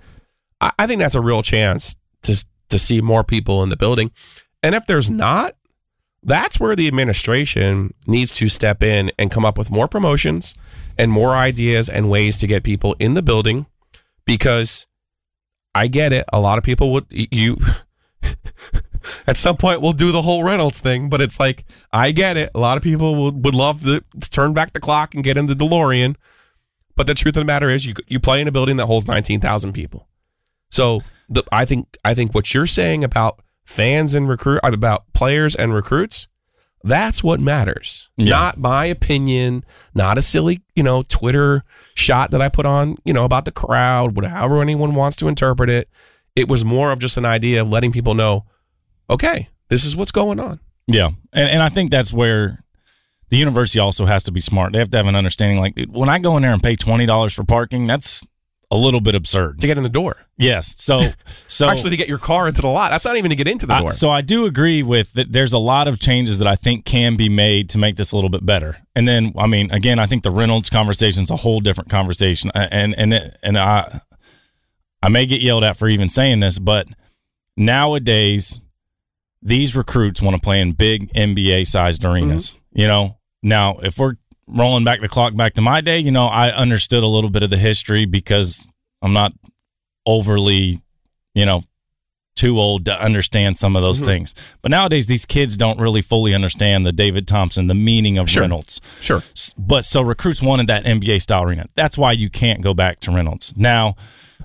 I, 0.62 0.71
I 0.79 0.88
think 0.88 0.99
that's 0.99 1.15
a 1.15 1.21
real 1.21 1.41
chance 1.41 1.95
to 2.23 2.45
to 2.69 2.77
see 2.77 3.01
more 3.01 3.23
people 3.23 3.63
in 3.63 3.69
the 3.69 3.77
building. 3.77 4.12
And 4.62 4.75
if 4.75 4.86
there's 4.86 5.10
not, 5.10 5.55
that's 6.21 6.60
where 6.60 6.75
the 6.75 6.88
administration 6.88 7.93
needs 8.05 8.32
to 8.34 8.47
step 8.47 8.84
in 8.84 9.12
and 9.17 9.32
come 9.32 9.43
up 9.43 9.58
with 9.58 9.71
more 9.71 9.88
promotions 9.88 10.53
and 10.99 11.12
more 11.12 11.33
ideas 11.33 11.89
and 11.89 12.09
ways 12.09 12.38
to 12.39 12.45
get 12.45 12.62
people 12.62 12.93
in 12.99 13.13
the 13.13 13.23
building 13.23 13.65
because 14.25 14.85
I 15.73 15.88
get 15.88 16.12
it. 16.12 16.25
A 16.33 16.41
lot 16.41 16.57
of 16.57 16.63
people 16.63 16.91
would 16.91 17.05
you 17.09 17.57
at 19.25 19.38
some 19.38 19.55
point 19.55 19.81
we'll 19.81 19.93
do 19.93 20.12
the 20.12 20.21
whole 20.21 20.43
Reynolds 20.43 20.81
thing, 20.81 21.09
but 21.09 21.21
it's 21.21 21.39
like 21.39 21.63
I 21.93 22.12
get 22.12 22.35
it. 22.35 22.51
A 22.53 22.59
lot 22.59 22.75
of 22.75 22.83
people 22.83 23.15
would, 23.23 23.45
would 23.45 23.55
love 23.55 23.83
to, 23.83 24.03
turn 24.29 24.53
back 24.53 24.73
the 24.73 24.81
clock 24.81 25.15
and 25.15 25.23
get 25.23 25.38
in 25.38 25.47
the 25.47 25.53
DeLorean. 25.53 26.15
But 26.97 27.07
the 27.07 27.13
truth 27.13 27.38
of 27.38 27.41
the 27.41 27.45
matter 27.45 27.69
is 27.69 27.85
you 27.85 27.93
you 28.07 28.19
play 28.19 28.41
in 28.41 28.49
a 28.49 28.51
building 28.51 28.75
that 28.75 28.88
holds 28.88 29.07
19,000 29.07 29.71
people. 29.71 30.09
So 30.69 31.01
the, 31.29 31.43
I 31.49 31.63
think 31.63 31.88
I 32.03 32.13
think 32.13 32.35
what 32.35 32.53
you're 32.53 32.65
saying 32.65 33.05
about 33.05 33.41
fans 33.65 34.15
and 34.15 34.27
recruit 34.27 34.59
about 34.63 35.05
players 35.13 35.55
and 35.55 35.73
recruits, 35.73 36.27
that's 36.83 37.23
what 37.23 37.39
matters. 37.39 38.09
Yeah. 38.17 38.29
Not 38.29 38.57
my 38.57 38.85
opinion, 38.85 39.63
not 39.93 40.17
a 40.17 40.21
silly, 40.21 40.61
you 40.75 40.83
know, 40.83 41.03
Twitter 41.03 41.63
shot 41.95 42.31
that 42.31 42.41
I 42.41 42.49
put 42.49 42.65
on, 42.65 42.97
you 43.03 43.13
know, 43.13 43.25
about 43.25 43.45
the 43.45 43.51
crowd, 43.51 44.15
whatever 44.15 44.61
anyone 44.61 44.95
wants 44.95 45.17
to 45.17 45.27
interpret 45.27 45.69
it. 45.69 45.89
It 46.35 46.47
was 46.47 46.63
more 46.63 46.91
of 46.91 46.99
just 46.99 47.17
an 47.17 47.25
idea 47.25 47.61
of 47.61 47.69
letting 47.69 47.91
people 47.91 48.13
know, 48.13 48.45
okay, 49.09 49.49
this 49.67 49.85
is 49.85 49.95
what's 49.95 50.11
going 50.11 50.39
on. 50.39 50.59
Yeah, 50.87 51.09
and 51.33 51.49
and 51.49 51.61
I 51.61 51.69
think 51.69 51.91
that's 51.91 52.11
where 52.11 52.63
the 53.29 53.37
university 53.37 53.79
also 53.79 54.05
has 54.05 54.23
to 54.23 54.31
be 54.31 54.41
smart. 54.41 54.73
They 54.73 54.79
have 54.79 54.89
to 54.91 54.97
have 54.97 55.05
an 55.05 55.15
understanding. 55.15 55.59
Like 55.59 55.73
when 55.89 56.09
I 56.09 56.19
go 56.19 56.35
in 56.37 56.43
there 56.43 56.51
and 56.53 56.63
pay 56.63 56.75
twenty 56.75 57.05
dollars 57.05 57.33
for 57.33 57.43
parking, 57.43 57.85
that's 57.85 58.23
a 58.71 58.77
little 58.77 59.01
bit 59.01 59.15
absurd. 59.15 59.60
To 59.62 59.67
get 59.67 59.77
in 59.77 59.84
the 59.84 59.89
door. 59.89 60.17
Yes. 60.38 60.75
So 60.77 61.01
so 61.47 61.67
Actually 61.67 61.91
to 61.91 61.97
get 61.97 62.08
your 62.08 62.19
car 62.19 62.47
into 62.47 62.62
the 62.62 62.67
lot. 62.67 62.91
That's 62.91 63.05
not 63.05 63.17
even 63.17 63.29
to 63.29 63.36
get 63.36 63.47
into 63.47 63.65
the 63.65 63.73
I- 63.73 63.79
door. 63.79 63.91
so 63.91 64.10
I 64.10 64.21
do 64.21 64.45
agree 64.45 64.84
with 64.84 65.13
that. 65.13 65.32
There's 65.34 65.53
a 65.53 65.58
lot 65.58 65.88
of 65.88 65.99
changes 65.99 66.38
that 66.39 66.47
I 66.47 66.55
think 66.55 66.86
can 66.86 67.15
be 67.15 67.29
made 67.29 67.69
to 67.71 67.77
make 67.77 67.95
this 67.95 68.12
a 68.12 68.15
little 68.15 68.29
bit 68.29 68.45
better. 68.45 68.77
And 68.95 69.08
then, 69.08 69.34
I 69.38 69.47
mean, 69.47 69.71
again, 69.71 69.97
I 69.97 70.05
think 70.05 70.23
the 70.23 70.32
Reynolds 70.32 70.69
conversation 70.69 71.23
is 71.23 71.32
a 71.32 71.38
whole 71.38 71.60
different 71.62 71.89
conversation. 71.89 72.51
And 72.53 72.93
and 72.97 73.13
and 73.41 73.58
I 73.58 74.01
I 75.01 75.10
may 75.10 75.25
get 75.25 75.41
yelled 75.41 75.63
at 75.63 75.77
for 75.77 75.88
even 75.88 76.10
saying 76.10 76.39
this, 76.41 76.60
but 76.60 76.88
nowadays 77.58 78.62
these 79.41 79.75
recruits 79.75 80.21
want 80.21 80.36
to 80.36 80.41
play 80.41 80.60
in 80.60 80.73
big 80.73 81.12
NBA 81.13 81.67
sized 81.67 82.03
arenas. 82.03 82.51
Mm-hmm. 82.53 82.79
You 82.82 82.88
know, 82.88 83.17
now 83.41 83.77
if 83.77 83.97
we're 83.97 84.15
rolling 84.49 84.83
back 84.83 84.99
the 85.01 85.07
clock 85.07 85.35
back 85.35 85.53
to 85.55 85.62
my 85.62 85.79
day, 85.81 85.99
you 85.99 86.12
know, 86.12 86.27
I 86.27 86.49
understood 86.51 87.03
a 87.03 87.07
little 87.07 87.29
bit 87.29 87.43
of 87.43 87.49
the 87.49 87.57
history 87.57 88.05
because 88.05 88.67
I'm 89.01 89.13
not 89.13 89.33
overly, 90.05 90.79
you 91.33 91.45
know, 91.45 91.62
too 92.35 92.57
old 92.59 92.85
to 92.85 93.01
understand 93.03 93.57
some 93.57 93.75
of 93.75 93.81
those 93.81 94.01
Mhm. 94.01 94.05
things. 94.05 94.35
But 94.62 94.71
nowadays, 94.71 95.07
these 95.07 95.25
kids 95.25 95.57
don't 95.57 95.77
really 95.77 96.01
fully 96.01 96.33
understand 96.33 96.85
the 96.85 96.93
David 96.93 97.27
Thompson, 97.27 97.67
the 97.67 97.73
meaning 97.75 98.17
of 98.17 98.29
Sure. 98.29 98.41
Reynolds. 98.41 98.79
Sure. 99.01 99.21
But 99.57 99.83
so 99.83 100.01
recruits 100.01 100.41
wanted 100.41 100.67
that 100.67 100.85
NBA 100.85 101.19
style 101.19 101.43
arena. 101.43 101.65
That's 101.75 101.97
why 101.97 102.13
you 102.13 102.29
can't 102.29 102.62
go 102.62 102.73
back 102.73 103.01
to 103.01 103.12
Reynolds. 103.12 103.53
Now, 103.57 103.95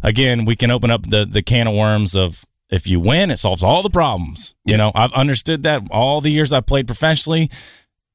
again, 0.02 0.44
we 0.44 0.56
can 0.56 0.72
open 0.72 0.90
up 0.90 1.08
the, 1.08 1.24
the 1.24 1.42
can 1.42 1.68
of 1.68 1.74
worms 1.74 2.16
of 2.16 2.44
if 2.68 2.88
you 2.88 2.98
win, 2.98 3.30
it 3.30 3.38
solves 3.38 3.62
all 3.62 3.82
the 3.84 3.90
problems. 3.90 4.56
You 4.64 4.76
know, 4.76 4.90
I've 4.96 5.12
understood 5.12 5.62
that 5.62 5.82
all 5.92 6.20
the 6.20 6.30
years 6.32 6.52
I've 6.52 6.66
played 6.66 6.88
professionally. 6.88 7.48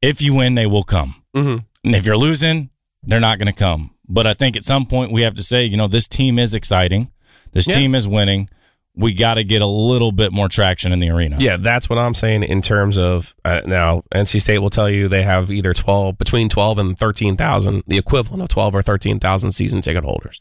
If 0.01 0.21
you 0.21 0.33
win, 0.33 0.55
they 0.55 0.65
will 0.65 0.83
come. 0.83 1.15
Mhm. 1.33 1.63
And 1.83 1.95
if 1.95 2.05
you're 2.05 2.17
losing, 2.17 2.69
they're 3.03 3.19
not 3.19 3.39
going 3.39 3.47
to 3.47 3.53
come. 3.53 3.91
But 4.07 4.27
I 4.27 4.33
think 4.33 4.57
at 4.57 4.63
some 4.63 4.85
point 4.85 5.11
we 5.11 5.21
have 5.21 5.35
to 5.35 5.43
say, 5.43 5.63
you 5.65 5.77
know, 5.77 5.87
this 5.87 6.07
team 6.07 6.39
is 6.39 6.53
exciting. 6.53 7.11
This 7.51 7.67
Yeah. 7.67 7.75
team 7.75 7.95
is 7.95 8.07
winning. 8.07 8.49
We 8.95 9.13
got 9.13 9.35
to 9.35 9.43
get 9.43 9.61
a 9.61 9.65
little 9.67 10.11
bit 10.11 10.33
more 10.33 10.49
traction 10.49 10.91
in 10.91 10.99
the 10.99 11.09
arena. 11.09 11.37
Yeah, 11.39 11.57
that's 11.57 11.89
what 11.89 11.97
I'm 11.99 12.13
saying 12.15 12.43
in 12.43 12.61
terms 12.61 12.97
of 12.97 13.33
uh, 13.45 13.61
now. 13.65 14.03
NC 14.13 14.41
State 14.41 14.59
will 14.59 14.71
tell 14.71 14.89
you 14.89 15.07
they 15.07 15.23
have 15.23 15.51
either 15.51 15.73
12 15.73 16.17
between 16.17 16.49
12 16.49 16.79
and 16.79 16.99
13,000, 16.99 17.83
the 17.87 17.97
equivalent 17.97 18.41
of 18.41 18.49
12 18.49 18.75
or 18.75 18.81
13,000 18.81 19.51
season 19.51 19.81
ticket 19.81 20.03
holders. 20.03 20.39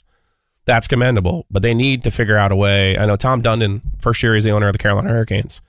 That's 0.64 0.88
commendable, 0.88 1.46
but 1.50 1.62
they 1.62 1.72
need 1.72 2.02
to 2.04 2.10
figure 2.10 2.36
out 2.36 2.50
a 2.50 2.56
way. 2.56 2.98
I 2.98 3.06
know 3.06 3.16
Tom 3.16 3.42
Dundon, 3.42 3.80
first 4.00 4.22
year 4.22 4.34
he's 4.34 4.44
the 4.44 4.50
owner 4.50 4.66
of 4.66 4.72
the 4.72 4.78
Carolina 4.78 5.08
Hurricanes. 5.10 5.62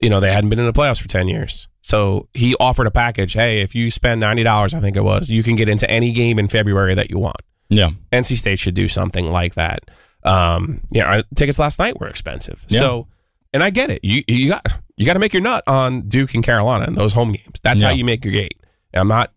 You 0.00 0.08
know 0.10 0.20
they 0.20 0.32
hadn't 0.32 0.50
been 0.50 0.58
in 0.58 0.66
the 0.66 0.72
playoffs 0.72 1.00
for 1.00 1.08
10 1.08 1.28
years, 1.28 1.68
so 1.82 2.28
he 2.34 2.54
offered 2.58 2.86
a 2.86 2.90
package. 2.90 3.34
Hey, 3.34 3.60
if 3.60 3.74
you 3.74 3.90
spend 3.90 4.20
ninety 4.20 4.42
dollars, 4.42 4.72
I 4.74 4.80
think 4.80 4.96
it 4.96 5.04
was, 5.04 5.28
you 5.28 5.42
can 5.42 5.56
get 5.56 5.68
into 5.68 5.88
any 5.90 6.12
game 6.12 6.38
in 6.38 6.48
February 6.48 6.94
that 6.94 7.10
you 7.10 7.18
want. 7.18 7.36
Yeah. 7.68 7.90
NC 8.12 8.36
State 8.36 8.58
should 8.58 8.74
do 8.74 8.88
something 8.88 9.30
like 9.30 9.54
that. 9.54 9.90
Um, 10.24 10.80
you 10.90 11.00
know, 11.00 11.22
tickets 11.34 11.58
last 11.58 11.78
night 11.78 11.98
were 12.00 12.08
expensive. 12.08 12.66
Yeah. 12.68 12.78
So, 12.80 13.06
and 13.52 13.62
I 13.62 13.70
get 13.70 13.90
it. 13.90 14.00
You 14.02 14.22
you 14.26 14.50
got 14.50 14.66
you 14.96 15.06
got 15.06 15.14
to 15.14 15.18
make 15.18 15.32
your 15.32 15.42
nut 15.42 15.64
on 15.66 16.02
Duke 16.02 16.34
and 16.34 16.44
Carolina 16.44 16.86
in 16.86 16.94
those 16.94 17.12
home 17.14 17.32
games. 17.32 17.58
That's 17.62 17.80
how 17.80 17.90
you 17.90 18.04
make 18.04 18.24
your 18.24 18.32
gate. 18.32 18.58
And 18.92 19.00
I'm 19.00 19.08
not 19.08 19.32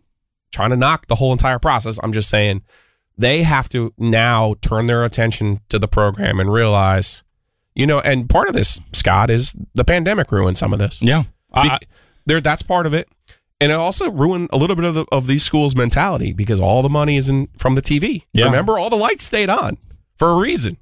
trying 0.52 0.72
to 0.72 0.76
knock 0.76 1.08
the 1.08 1.16
whole 1.16 1.32
entire 1.32 1.60
process. 1.60 2.00
I'm 2.04 2.12
just 2.12 2.30
saying 2.30 2.64
they 3.18 3.44
have 3.44 3.70
to 3.70 3.94
now 3.98 4.56
turn 4.62 4.88
their 4.88 5.06
attention 5.06 5.62
to 5.70 5.80
the 5.80 5.88
program 5.88 6.40
and 6.40 6.52
realize, 6.52 7.24
you 7.76 7.88
know, 7.88 8.00
and 8.00 8.30
part 8.30 8.48
of 8.48 8.54
this, 8.54 8.80
Scott, 8.94 9.30
is 9.30 9.56
the 9.74 9.84
pandemic 9.84 10.32
ruined 10.32 10.58
some 10.58 10.74
of 10.74 10.80
this. 10.80 11.02
Yeah. 11.02 11.24
I, 11.54 11.70
Bec- 11.70 11.88
there, 12.26 12.42
that's 12.42 12.62
part 12.62 12.86
of 12.86 12.94
it, 12.94 13.10
and 13.60 13.72
it 13.72 13.76
also 13.76 14.12
ruined 14.12 14.50
a 14.52 14.58
little 14.58 14.76
bit 14.76 14.86
of 14.86 14.96
the, 14.96 15.06
of 15.12 15.28
these 15.28 15.44
schools' 15.44 15.76
mentality 15.76 16.34
because 16.34 16.60
all 16.60 16.82
the 16.82 16.90
money 16.90 17.18
is 17.18 17.30
in 17.30 17.48
from 17.58 17.76
the 17.76 17.82
TV. 17.82 18.24
Yeah. 18.34 18.46
Remember, 18.46 18.78
all 18.78 18.90
the 18.90 18.96
lights 18.96 19.24
stayed 19.24 19.50
on 19.50 19.78
for 20.16 20.30
a 20.30 20.38
reason 20.38 20.78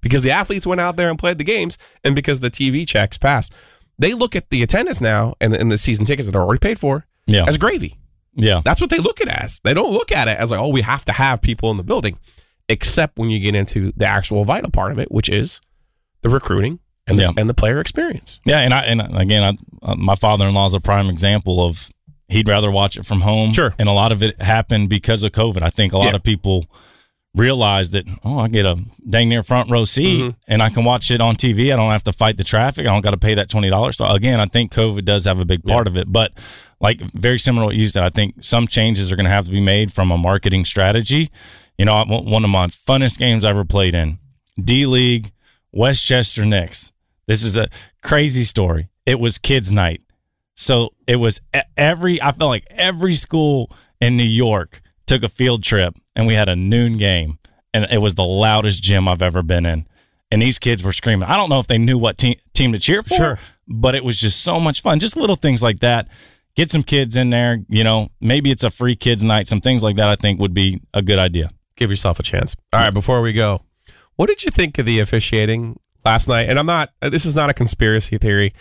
because 0.00 0.22
the 0.22 0.30
athletes 0.30 0.66
went 0.66 0.80
out 0.80 0.96
there 0.96 1.08
and 1.08 1.18
played 1.18 1.38
the 1.38 1.44
games, 1.44 1.78
and 2.04 2.14
because 2.14 2.40
the 2.40 2.50
TV 2.50 2.86
checks 2.86 3.18
passed. 3.18 3.52
They 3.98 4.12
look 4.12 4.36
at 4.36 4.50
the 4.50 4.62
attendance 4.62 5.00
now 5.00 5.34
and, 5.40 5.56
and 5.56 5.72
the 5.72 5.78
season 5.78 6.04
tickets 6.04 6.28
that 6.28 6.36
are 6.36 6.42
already 6.42 6.60
paid 6.60 6.78
for 6.78 7.06
yeah. 7.26 7.44
as 7.48 7.56
gravy. 7.56 7.96
yeah. 8.34 8.60
That's 8.64 8.80
what 8.80 8.90
they 8.90 8.98
look 8.98 9.20
at 9.22 9.28
as. 9.28 9.60
They 9.64 9.72
don't 9.72 9.90
look 9.90 10.12
at 10.12 10.28
it 10.28 10.38
as 10.38 10.50
like, 10.50 10.60
oh, 10.60 10.68
we 10.68 10.82
have 10.82 11.04
to 11.06 11.12
have 11.12 11.40
people 11.40 11.70
in 11.70 11.78
the 11.78 11.82
building, 11.82 12.18
except 12.68 13.18
when 13.18 13.30
you 13.30 13.40
get 13.40 13.54
into 13.54 13.92
the 13.96 14.06
actual 14.06 14.44
vital 14.44 14.70
part 14.70 14.92
of 14.92 14.98
it, 14.98 15.10
which 15.10 15.30
is 15.30 15.60
the 16.28 16.34
recruiting 16.34 16.78
and 17.06 17.18
the, 17.18 17.22
Yeah. 17.24 17.30
and 17.36 17.48
the 17.48 17.54
player 17.54 17.80
experience. 17.80 18.40
Yeah, 18.44 18.58
and 18.58 18.72
I 18.74 18.80
and 18.82 19.00
again, 19.16 19.42
I, 19.82 19.90
uh, 19.92 19.94
my 19.96 20.14
father-in-law 20.14 20.66
is 20.66 20.74
a 20.74 20.80
prime 20.80 21.08
example 21.08 21.64
of 21.66 21.90
he'd 22.28 22.48
rather 22.48 22.70
watch 22.70 22.96
it 22.96 23.06
from 23.06 23.20
home. 23.20 23.52
Sure. 23.52 23.74
and 23.78 23.88
a 23.88 23.92
lot 23.92 24.10
of 24.12 24.22
it 24.22 24.40
happened 24.42 24.88
because 24.88 25.22
of 25.22 25.32
COVID. 25.32 25.62
I 25.62 25.70
think 25.70 25.92
a 25.92 25.98
lot 25.98 26.06
Yeah. 26.10 26.16
of 26.16 26.22
people 26.22 26.66
realized 27.34 27.92
that 27.92 28.06
oh, 28.24 28.38
I 28.38 28.48
get 28.48 28.64
a 28.64 28.78
dang 29.08 29.28
near 29.28 29.42
front 29.42 29.70
row 29.70 29.84
seat 29.84 30.20
Mm-hmm. 30.22 30.30
and 30.48 30.62
I 30.62 30.70
can 30.70 30.84
watch 30.84 31.10
it 31.10 31.20
on 31.20 31.36
TV. 31.36 31.72
I 31.72 31.76
don't 31.76 31.90
have 31.92 32.02
to 32.04 32.12
fight 32.12 32.38
the 32.38 32.44
traffic. 32.44 32.86
I 32.86 32.90
don't 32.90 33.02
got 33.02 33.10
to 33.10 33.18
pay 33.18 33.34
that 33.34 33.48
twenty 33.50 33.68
dollars. 33.70 33.96
So 33.98 34.06
again, 34.06 34.40
I 34.40 34.46
think 34.46 34.72
COVID 34.72 35.04
does 35.04 35.24
have 35.26 35.38
a 35.38 35.44
big 35.44 35.62
part 35.64 35.86
of 35.86 35.96
it, 35.96 36.10
but 36.12 36.32
like 36.80 37.00
very 37.12 37.38
similar 37.38 37.64
to 37.64 37.66
what 37.66 37.76
you 37.76 37.86
said, 37.88 38.02
I 38.04 38.08
think 38.08 38.42
some 38.42 38.66
changes 38.66 39.12
are 39.12 39.16
going 39.16 39.24
to 39.26 39.30
have 39.30 39.44
to 39.46 39.50
be 39.50 39.60
made 39.60 39.92
from 39.92 40.10
a 40.10 40.18
marketing 40.18 40.64
strategy. 40.64 41.30
You 41.78 41.84
know, 41.84 42.04
one 42.06 42.42
of 42.42 42.50
my 42.50 42.68
funnest 42.68 43.18
games 43.18 43.44
I 43.44 43.50
ever 43.50 43.64
played 43.66 43.94
in 43.94 44.18
D 44.62 44.86
League, 44.86 45.30
Westchester 45.76 46.44
Knicks. 46.46 46.90
This 47.26 47.44
is 47.44 47.56
a 47.56 47.68
crazy 48.02 48.44
story. 48.44 48.88
It 49.04 49.20
was 49.20 49.36
kids' 49.38 49.70
night. 49.70 50.00
So 50.54 50.94
it 51.06 51.16
was 51.16 51.40
every, 51.76 52.20
I 52.22 52.32
felt 52.32 52.48
like 52.48 52.64
every 52.70 53.12
school 53.12 53.70
in 54.00 54.16
New 54.16 54.22
York 54.24 54.80
took 55.06 55.22
a 55.22 55.28
field 55.28 55.62
trip 55.62 55.94
and 56.14 56.26
we 56.26 56.32
had 56.34 56.48
a 56.48 56.56
noon 56.56 56.96
game. 56.96 57.38
And 57.74 57.86
it 57.90 57.98
was 57.98 58.14
the 58.14 58.24
loudest 58.24 58.82
gym 58.82 59.06
I've 59.06 59.20
ever 59.20 59.42
been 59.42 59.66
in. 59.66 59.86
And 60.30 60.40
these 60.40 60.58
kids 60.58 60.82
were 60.82 60.94
screaming. 60.94 61.28
I 61.28 61.36
don't 61.36 61.50
know 61.50 61.60
if 61.60 61.66
they 61.66 61.76
knew 61.78 61.98
what 61.98 62.16
team, 62.16 62.36
team 62.54 62.72
to 62.72 62.78
cheer 62.78 63.02
for, 63.02 63.14
Sure. 63.14 63.38
but 63.68 63.94
it 63.94 64.02
was 64.02 64.18
just 64.18 64.40
so 64.42 64.58
much 64.58 64.80
fun. 64.80 64.98
Just 64.98 65.14
little 65.14 65.36
things 65.36 65.62
like 65.62 65.80
that. 65.80 66.08
Get 66.56 66.70
some 66.70 66.82
kids 66.82 67.16
in 67.16 67.28
there. 67.28 67.58
You 67.68 67.84
know, 67.84 68.08
maybe 68.18 68.50
it's 68.50 68.64
a 68.64 68.70
free 68.70 68.96
kids' 68.96 69.22
night. 69.22 69.46
Some 69.46 69.60
things 69.60 69.82
like 69.82 69.96
that 69.96 70.08
I 70.08 70.16
think 70.16 70.40
would 70.40 70.54
be 70.54 70.80
a 70.94 71.02
good 71.02 71.18
idea. 71.18 71.50
give 71.76 71.90
yourself 71.90 72.18
a 72.18 72.22
chance. 72.22 72.56
All 72.72 72.80
right, 72.80 72.88
before 72.94 73.20
we 73.20 73.34
go, 73.34 73.60
what 74.16 74.28
did 74.28 74.44
you 74.44 74.50
think 74.50 74.78
of 74.78 74.86
the 74.86 74.98
officiating 74.98 75.78
last 76.04 76.28
night? 76.28 76.48
And 76.48 76.58
I'm 76.58 76.66
not. 76.66 76.90
This 77.00 77.24
is 77.24 77.34
not 77.34 77.50
a 77.50 77.54
conspiracy 77.54 78.18
theory. 78.18 78.52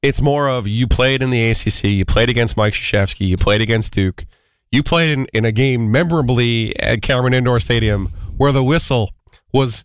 It's 0.00 0.20
more 0.20 0.48
of 0.48 0.66
you 0.66 0.88
played 0.88 1.22
in 1.22 1.30
the 1.30 1.50
ACC, 1.50 1.84
you 1.84 2.04
played 2.04 2.28
against 2.28 2.56
Mike 2.56 2.72
Krzyzewski, 2.72 3.28
you 3.28 3.36
played 3.36 3.60
against 3.60 3.92
Duke, 3.92 4.24
you 4.72 4.82
played 4.82 5.16
in, 5.16 5.26
in 5.32 5.44
a 5.44 5.52
game 5.52 5.92
memorably 5.92 6.76
at 6.80 7.02
Cameron 7.02 7.34
Indoor 7.34 7.60
Stadium 7.60 8.06
where 8.36 8.50
the 8.50 8.64
whistle 8.64 9.12
was 9.52 9.84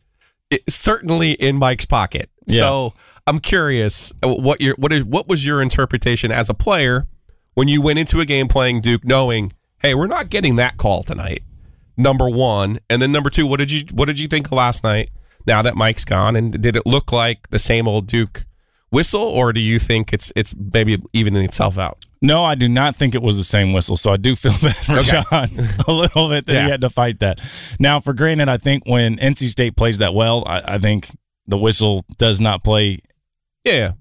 certainly 0.67 1.33
in 1.33 1.57
Mike's 1.57 1.85
pocket. 1.85 2.31
Yeah. 2.47 2.59
So 2.59 2.93
I'm 3.27 3.39
curious 3.39 4.11
uh, 4.23 4.33
what 4.33 4.59
your 4.59 4.75
what 4.75 4.91
is 4.91 5.03
what 5.03 5.27
was 5.27 5.45
your 5.45 5.61
interpretation 5.61 6.31
as 6.31 6.49
a 6.49 6.55
player 6.55 7.05
when 7.53 7.67
you 7.67 7.81
went 7.81 7.99
into 7.99 8.19
a 8.19 8.25
game 8.25 8.47
playing 8.47 8.81
Duke, 8.81 9.03
knowing, 9.03 9.51
hey, 9.79 9.93
we're 9.93 10.07
not 10.07 10.29
getting 10.29 10.55
that 10.55 10.77
call 10.77 11.03
tonight 11.03 11.43
number 11.97 12.29
one, 12.29 12.79
and 12.89 13.01
then 13.01 13.11
number 13.11 13.29
two, 13.29 13.45
what 13.47 13.57
did 13.57 13.71
you 13.71 13.83
what 13.91 14.05
did 14.05 14.19
you 14.19 14.27
think 14.27 14.45
of 14.47 14.51
last 14.53 14.83
night? 14.83 15.09
Now 15.45 15.61
that 15.61 15.75
Mike's 15.75 16.05
gone, 16.05 16.35
and 16.35 16.61
did 16.61 16.75
it 16.75 16.85
look 16.85 17.11
like 17.11 17.49
the 17.49 17.59
same 17.59 17.87
old 17.87 18.07
Duke 18.07 18.45
whistle, 18.91 19.21
or 19.21 19.51
do 19.53 19.59
you 19.59 19.79
think 19.79 20.13
it's 20.13 20.31
it's 20.35 20.53
maybe 20.73 21.01
evening 21.13 21.43
itself 21.43 21.77
out? 21.77 22.05
No, 22.21 22.43
I 22.43 22.55
do 22.55 22.67
not 22.67 22.95
think 22.95 23.13
it 23.15 23.21
was 23.21 23.37
the 23.37 23.43
same 23.43 23.73
whistle. 23.73 23.95
So 23.95 24.11
I 24.11 24.17
do 24.17 24.35
feel 24.35 24.51
bad 24.61 24.75
for 24.75 24.93
Okay. 24.97 25.21
Sean 25.29 25.49
a 25.87 25.91
little 25.91 26.29
bit 26.29 26.45
that 26.47 26.53
Yeah. 26.53 26.63
he 26.65 26.69
had 26.71 26.81
to 26.81 26.89
fight 26.89 27.19
that. 27.19 27.39
Now, 27.79 27.99
for 27.99 28.13
granted, 28.13 28.49
I 28.49 28.57
think 28.57 28.83
when 28.87 29.17
NC 29.17 29.49
State 29.49 29.75
plays 29.77 29.99
that 29.99 30.13
well, 30.15 30.43
I, 30.47 30.61
I 30.75 30.77
think 30.79 31.09
the 31.45 31.57
whistle 31.57 32.05
does 32.17 32.41
not 32.41 32.63
play 32.63 32.99
Yeah, 33.63 33.91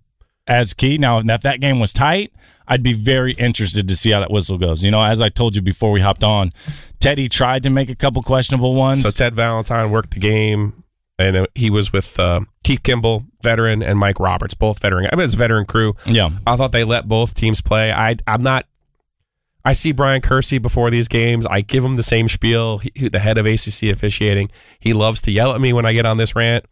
as 0.46 0.72
key. 0.74 0.96
Now, 0.98 1.18
if 1.18 1.42
that 1.42 1.60
game 1.60 1.78
was 1.78 1.92
tight, 1.92 2.32
I'd 2.66 2.82
be 2.82 2.94
very 2.94 3.32
interested 3.34 3.86
to 3.86 3.94
see 3.94 4.10
how 4.12 4.20
that 4.20 4.30
whistle 4.30 4.58
goes. 4.58 4.82
You 4.82 4.90
know, 4.90 5.02
as 5.02 5.20
I 5.22 5.28
told 5.28 5.54
you 5.54 5.62
before 5.62 5.90
we 5.92 6.00
hopped 6.00 6.24
on, 6.24 6.52
Teddy 7.00 7.28
tried 7.28 7.62
to 7.64 7.70
make 7.70 7.90
a 7.90 7.94
couple 7.94 8.22
questionable 8.22 8.74
ones. 8.74 9.02
So 9.02 9.10
Ted 9.10 9.34
Valentine 9.34 9.90
worked 9.90 10.12
the 10.14 10.20
game, 10.20 10.82
and 11.18 11.36
uh, 11.36 11.46
he 11.54 11.70
was 11.70 11.92
with 11.92 12.18
uh, 12.18 12.40
Keith 12.64 12.82
Kimball, 12.82 13.24
veteran, 13.42 13.82
and 13.82 13.98
Mike 13.98 14.18
Roberts, 14.20 14.54
both 14.54 14.80
veteran. 14.80 15.08
I 15.12 15.16
mean, 15.16 15.24
it's 15.24 15.34
a 15.34 15.38
veteran 15.38 15.66
crew. 15.66 15.94
yeah. 16.06 16.30
I 16.46 16.56
thought 16.56 16.72
they 16.72 16.84
let 16.84 17.06
both 17.08 17.34
teams 17.34 17.60
play. 17.60 17.92
I 17.92 18.16
I'm 18.26 18.42
not. 18.42 18.66
I 19.64 19.72
see 19.72 19.90
Bryan 19.90 20.20
Kersey 20.20 20.58
before 20.58 20.90
these 20.90 21.08
games. 21.08 21.44
I 21.44 21.60
give 21.60 21.84
him 21.84 21.96
the 21.96 22.02
same 22.04 22.28
spiel. 22.28 22.78
He, 22.78 22.92
he- 22.94 23.08
the 23.08 23.18
head 23.18 23.36
of 23.36 23.46
ACC 23.46 23.84
officiating. 23.84 24.50
He 24.78 24.92
loves 24.92 25.20
to 25.22 25.30
yell 25.32 25.52
at 25.54 25.60
me 25.60 25.72
when 25.72 25.84
I 25.84 25.92
get 25.92 26.06
on 26.06 26.18
this 26.18 26.36
rant. 26.36 26.64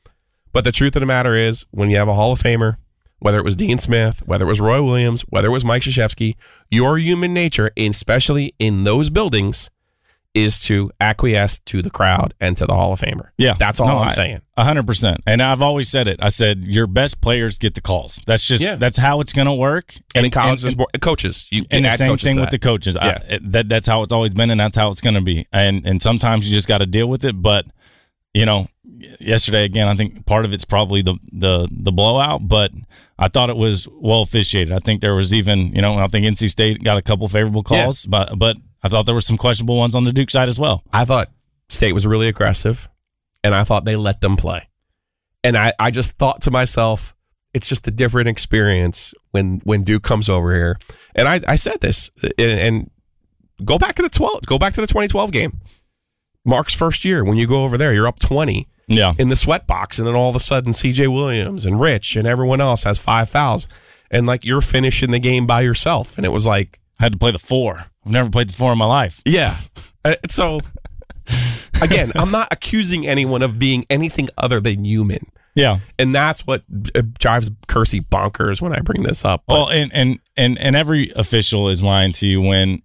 But 0.52 0.62
the 0.64 0.70
truth 0.70 0.94
of 0.94 1.00
the 1.00 1.06
matter 1.06 1.34
is, 1.34 1.66
when 1.72 1.90
you 1.90 1.96
have 1.96 2.06
a 2.06 2.14
Hall 2.14 2.30
of 2.32 2.40
Famer, 2.40 2.76
whether 3.18 3.38
it 3.38 3.44
was 3.44 3.56
Dean 3.56 3.78
Smith, 3.78 4.22
whether 4.26 4.44
it 4.44 4.48
was 4.48 4.60
Roy 4.60 4.80
Williams, 4.80 5.22
whether 5.22 5.48
it 5.48 5.50
was 5.50 5.64
Mike 5.64 5.82
Krzyzewski, 5.82 6.37
your 6.70 6.96
human 6.98 7.34
nature, 7.34 7.72
especially 7.76 8.54
in 8.60 8.84
those 8.84 9.10
buildings, 9.10 9.70
is 10.34 10.58
to 10.58 10.90
acquiesce 11.00 11.60
to 11.60 11.80
the 11.80 11.90
crowd 11.90 12.34
and 12.40 12.56
to 12.56 12.66
the 12.66 12.74
Hall 12.74 12.92
of 12.92 13.00
Famer. 13.00 13.28
Yeah, 13.38 13.54
that's 13.56 13.78
all 13.78 13.86
No, 13.86 13.98
I'm 13.98 14.08
I- 14.08 14.12
saying. 14.12 14.40
A 14.56 14.64
hundred 14.64 14.86
percent. 14.86 15.20
And 15.26 15.40
I've 15.42 15.62
always 15.62 15.88
said 15.88 16.06
it. 16.08 16.18
I 16.22 16.28
said 16.28 16.64
your 16.64 16.86
best 16.86 17.20
players 17.20 17.58
get 17.58 17.74
the 17.74 17.80
calls. 17.80 18.20
That's 18.26 18.46
just 18.46 18.62
Yeah. 18.62 18.74
that's 18.76 18.96
how 18.98 19.20
it's 19.20 19.32
going 19.32 19.46
to 19.46 19.52
work. 19.54 19.94
And 20.14 20.24
in 20.26 20.30
college, 20.32 20.76
more 20.76 20.86
coaches. 21.00 21.46
You 21.50 21.64
and 21.70 21.84
the 21.84 21.96
same 21.96 22.16
thing 22.16 22.40
with 22.40 22.50
the 22.50 22.58
coaches. 22.58 22.96
Yeah. 23.00 23.18
it- 23.28 23.52
that 23.52 23.68
that's 23.68 23.86
how 23.88 24.02
it's 24.02 24.12
always 24.12 24.34
been, 24.34 24.50
and 24.50 24.60
that's 24.60 24.76
how 24.76 24.90
it's 24.90 25.00
going 25.00 25.14
to 25.14 25.20
be. 25.20 25.46
And 25.52 25.86
and 25.86 26.00
sometimes 26.02 26.48
you 26.48 26.54
just 26.54 26.68
got 26.68 26.78
to 26.78 26.86
deal 26.86 27.06
with 27.08 27.24
it. 27.24 27.40
But 27.42 27.66
you 28.32 28.44
know, 28.46 28.68
yesterday 29.20 29.64
again, 29.64 29.86
I 29.88 29.94
think 29.96 30.26
part 30.26 30.44
of 30.44 30.52
it's 30.52 30.64
probably 30.64 31.02
the 31.02 31.16
the 31.32 31.68
the 31.70 31.92
blowout. 31.92 32.46
But 32.48 32.70
I 33.18 33.28
thought 33.28 33.50
it 33.50 33.56
was 33.56 33.88
well 33.92 34.22
officiated. 34.22 34.72
I 34.72 34.78
think 34.80 35.00
there 35.00 35.14
was 35.14 35.32
even 35.34 35.74
you 35.74 35.82
know 35.82 35.98
I 35.98 36.06
think 36.08 36.26
NC 36.26 36.48
State 36.50 36.82
got 36.82 36.96
a 36.96 37.02
couple 37.02 37.26
favorable 37.28 37.64
Yeah. 37.70 37.84
calls, 37.84 38.06
but 38.06 38.38
but 38.38 38.56
I 38.84 38.88
thought 38.88 39.06
there 39.06 39.14
were 39.14 39.20
some 39.22 39.38
questionable 39.38 39.78
ones 39.78 39.94
on 39.94 40.04
the 40.04 40.12
Duke 40.12 40.30
side 40.30 40.48
as 40.48 40.60
well. 40.60 40.84
I 40.92 41.06
thought 41.06 41.30
State 41.70 41.94
was 41.94 42.06
really 42.06 42.28
aggressive, 42.28 42.88
and 43.42 43.54
I 43.54 43.64
thought 43.64 43.86
they 43.86 43.96
let 43.96 44.20
them 44.20 44.36
play. 44.36 44.68
And 45.42 45.56
I, 45.56 45.72
I 45.78 45.90
just 45.90 46.18
thought 46.18 46.42
to 46.42 46.50
myself, 46.50 47.14
it's 47.54 47.68
just 47.68 47.88
a 47.88 47.90
different 47.90 48.28
experience 48.28 49.14
when 49.30 49.60
when 49.64 49.82
Duke 49.82 50.02
comes 50.02 50.28
over 50.28 50.54
here. 50.54 50.78
And 51.14 51.26
I, 51.26 51.40
I 51.48 51.56
said 51.56 51.80
this, 51.80 52.10
and, 52.22 52.60
and 52.60 52.90
go 53.64 53.78
back 53.78 53.94
to 53.96 54.02
the 54.02 54.08
12, 54.10 54.42
go 54.46 54.58
back 54.58 54.74
to 54.74 54.80
the 54.80 54.86
2012 54.86 55.32
game. 55.32 55.60
Mark's 56.44 56.74
first 56.74 57.04
year, 57.04 57.24
when 57.24 57.38
you 57.38 57.46
go 57.46 57.64
over 57.64 57.78
there, 57.78 57.94
you're 57.94 58.06
up 58.06 58.18
20 58.18 58.68
Yeah, 58.86 59.14
in 59.18 59.30
the 59.30 59.36
sweat 59.36 59.66
box, 59.66 59.98
and 59.98 60.06
then 60.06 60.14
all 60.14 60.28
of 60.28 60.36
a 60.36 60.40
sudden, 60.40 60.72
CJ 60.72 61.10
Williams 61.10 61.64
and 61.64 61.80
Rich 61.80 62.16
and 62.16 62.26
everyone 62.28 62.60
else 62.60 62.84
has 62.84 62.98
five 62.98 63.30
fouls. 63.30 63.66
And 64.10 64.26
like 64.26 64.44
you're 64.44 64.60
finishing 64.60 65.10
the 65.10 65.18
game 65.18 65.46
by 65.46 65.62
yourself. 65.62 66.18
And 66.18 66.26
it 66.26 66.32
was 66.32 66.46
like, 66.46 66.80
I 67.00 67.04
had 67.04 67.12
to 67.12 67.18
play 67.18 67.30
the 67.30 67.38
four. 67.38 67.86
I've 68.04 68.12
never 68.12 68.30
played 68.30 68.48
the 68.48 68.52
four 68.52 68.72
in 68.72 68.78
my 68.78 68.86
life. 68.86 69.22
Yeah. 69.24 69.56
Uh, 70.04 70.14
so 70.28 70.60
again, 71.80 72.12
I'm 72.16 72.30
not 72.30 72.48
accusing 72.50 73.06
anyone 73.06 73.42
of 73.42 73.58
being 73.58 73.84
anything 73.90 74.28
other 74.36 74.60
than 74.60 74.84
human. 74.84 75.26
Yeah. 75.54 75.78
And 75.98 76.14
that's 76.14 76.46
what 76.46 76.64
uh, 76.94 77.02
drives 77.18 77.50
Kersey 77.68 78.00
bonkers 78.00 78.60
when 78.60 78.72
I 78.72 78.80
bring 78.80 79.02
this 79.04 79.24
up. 79.24 79.44
But 79.46 79.54
Well, 79.54 79.68
and, 79.70 79.92
and 79.94 80.18
and 80.36 80.58
and 80.58 80.74
every 80.76 81.10
official 81.16 81.68
is 81.68 81.82
lying 81.82 82.12
to 82.14 82.26
you 82.26 82.40
when 82.42 82.82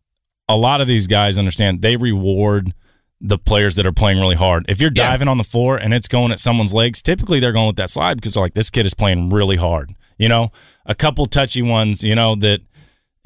a 0.47 0.55
lot 0.55 0.79
of 0.81 0.87
these 0.87 1.07
guys 1.07 1.37
understand 1.37 1.81
they 1.81 1.95
reward 1.95 2.73
the 3.21 3.37
players 3.37 3.75
that 3.75 3.85
are 3.85 3.91
playing 3.91 4.19
really 4.19 4.35
hard. 4.35 4.65
If 4.69 4.79
you're 4.79 4.91
Yeah. 4.95 5.09
diving 5.09 5.27
on 5.27 5.37
the 5.37 5.43
floor 5.43 5.77
and 5.77 5.93
it's 5.93 6.07
going 6.07 6.31
at 6.31 6.39
someone's 6.39 6.73
legs, 6.73 7.01
typically 7.01 7.39
they're 7.39 7.51
going 7.51 7.67
with 7.67 7.75
that 7.77 7.89
slide 7.89 8.15
because 8.15 8.33
they're 8.33 8.43
like, 8.43 8.53
this 8.53 8.69
kid 8.69 8.85
is 8.85 8.93
playing 8.93 9.29
really 9.29 9.57
hard. 9.57 9.93
You 10.17 10.29
know, 10.29 10.51
a 10.85 10.95
couple 10.95 11.25
touchy 11.25 11.61
ones, 11.61 12.03
you 12.03 12.13
know, 12.15 12.35
that 12.35 12.61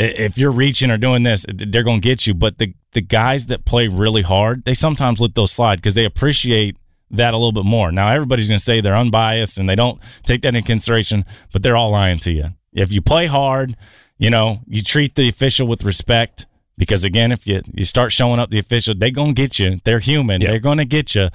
if 0.03 0.37
you're 0.37 0.51
reaching 0.51 0.91
or 0.91 0.97
doing 0.97 1.23
this, 1.23 1.45
they're 1.47 1.83
going 1.83 2.01
to 2.01 2.07
get 2.07 2.27
you. 2.27 2.33
But 2.33 2.57
the 2.57 2.73
the 2.93 3.01
guys 3.01 3.47
that 3.47 3.65
play 3.65 3.87
really 3.87 4.21
hard, 4.21 4.65
they 4.65 4.73
sometimes 4.73 5.19
let 5.19 5.35
those 5.35 5.51
slide 5.51 5.77
because 5.77 5.95
they 5.95 6.05
appreciate 6.05 6.77
that 7.09 7.33
a 7.33 7.37
little 7.37 7.51
bit 7.51 7.65
more. 7.65 7.91
Now 7.91 8.09
everybody's 8.09 8.49
going 8.49 8.59
to 8.59 8.63
say 8.63 8.81
they're 8.81 8.95
unbiased 8.95 9.57
and 9.57 9.67
they 9.67 9.75
don't 9.75 9.99
take 10.25 10.41
that 10.43 10.55
into 10.55 10.65
consideration, 10.65 11.25
but 11.51 11.63
they're 11.63 11.75
all 11.75 11.91
lying 11.91 12.19
to 12.19 12.31
you. 12.31 12.53
If 12.71 12.91
you 12.91 13.01
play 13.01 13.27
hard, 13.27 13.75
you 14.17 14.29
know, 14.29 14.61
you 14.67 14.81
treat 14.83 15.15
the 15.15 15.27
official 15.27 15.67
with 15.67 15.83
respect, 15.83 16.45
Because 16.77 17.03
again, 17.03 17.31
if 17.31 17.45
you 17.47 17.61
you 17.73 17.85
start 17.85 18.11
showing 18.11 18.39
up 18.39 18.49
the 18.49 18.59
official, 18.59 18.95
they're 18.95 19.11
gonna 19.11 19.33
get 19.33 19.59
you. 19.59 19.79
They're 19.83 19.99
human. 19.99 20.41
Yeah. 20.41 20.49
They're 20.49 20.59
gonna 20.59 20.85
get 20.85 21.13
you. 21.15 21.29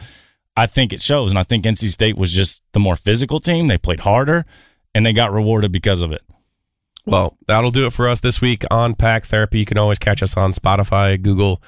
I 0.57 0.67
think 0.67 0.93
it 0.93 1.03
shows, 1.03 1.31
and 1.31 1.39
I 1.39 1.45
think 1.45 1.65
NC 1.65 1.91
State 1.91 2.17
was 2.17 2.33
just 2.33 2.63
the 2.73 2.81
more 2.81 2.97
physical 2.97 3.39
team. 3.39 3.69
They 3.69 3.79
played 3.79 4.01
harder, 4.01 4.45
and 4.95 5.07
they 5.07 5.13
got 5.13 5.33
rewarded 5.33 5.71
because 5.71 6.03
of 6.03 6.11
it. 6.11 6.23
Well, 7.09 7.39
that'll 7.47 7.71
do 7.71 7.87
it 7.87 7.95
for 7.95 8.07
us 8.07 8.21
this 8.21 8.43
week 8.43 8.65
on 8.71 8.95
Pack 8.95 9.25
Therapy. 9.25 9.59
You 9.59 9.65
can 9.65 9.79
always 9.79 9.99
catch 9.99 10.23
us 10.23 10.37
on 10.37 10.53
Spotify, 10.53 11.21
Google. 11.21 11.63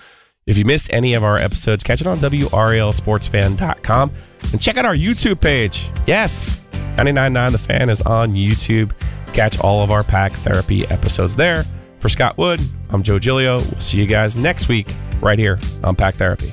If 0.47 0.59
you 0.59 0.67
missed 0.67 0.93
any 0.93 1.15
of 1.15 1.25
our 1.25 1.39
episodes, 1.39 1.83
catch 1.83 2.03
it 2.03 2.07
on 2.07 2.19
WRALSportsFan.com 2.19 4.13
and 4.53 4.61
check 4.61 4.77
out 4.77 4.85
our 4.85 4.95
YouTube 4.95 5.41
page. 5.41 5.91
Yes, 6.07 6.61
999 6.73 7.53
The 7.53 7.59
Fan 7.59 7.89
is 7.89 8.03
on 8.03 8.35
YouTube. 8.35 8.93
Catch 9.33 9.61
all 9.61 9.83
of 9.83 9.91
our 9.91 10.05
Pack 10.05 10.33
Therapy 10.33 10.87
episodes 10.89 11.37
there. 11.37 11.65
For 12.01 12.11
Scott 12.11 12.37
Wood, 12.37 12.61
I'm 12.91 13.03
Joe 13.03 13.19
Giglio. 13.19 13.61
We'll 13.61 13.81
see 13.81 13.99
you 13.99 14.07
guys 14.07 14.37
next 14.37 14.69
week 14.69 14.95
right 15.23 15.39
here 15.39 15.59
on 15.85 15.97
Pack 15.97 16.17
Therapy. 16.17 16.53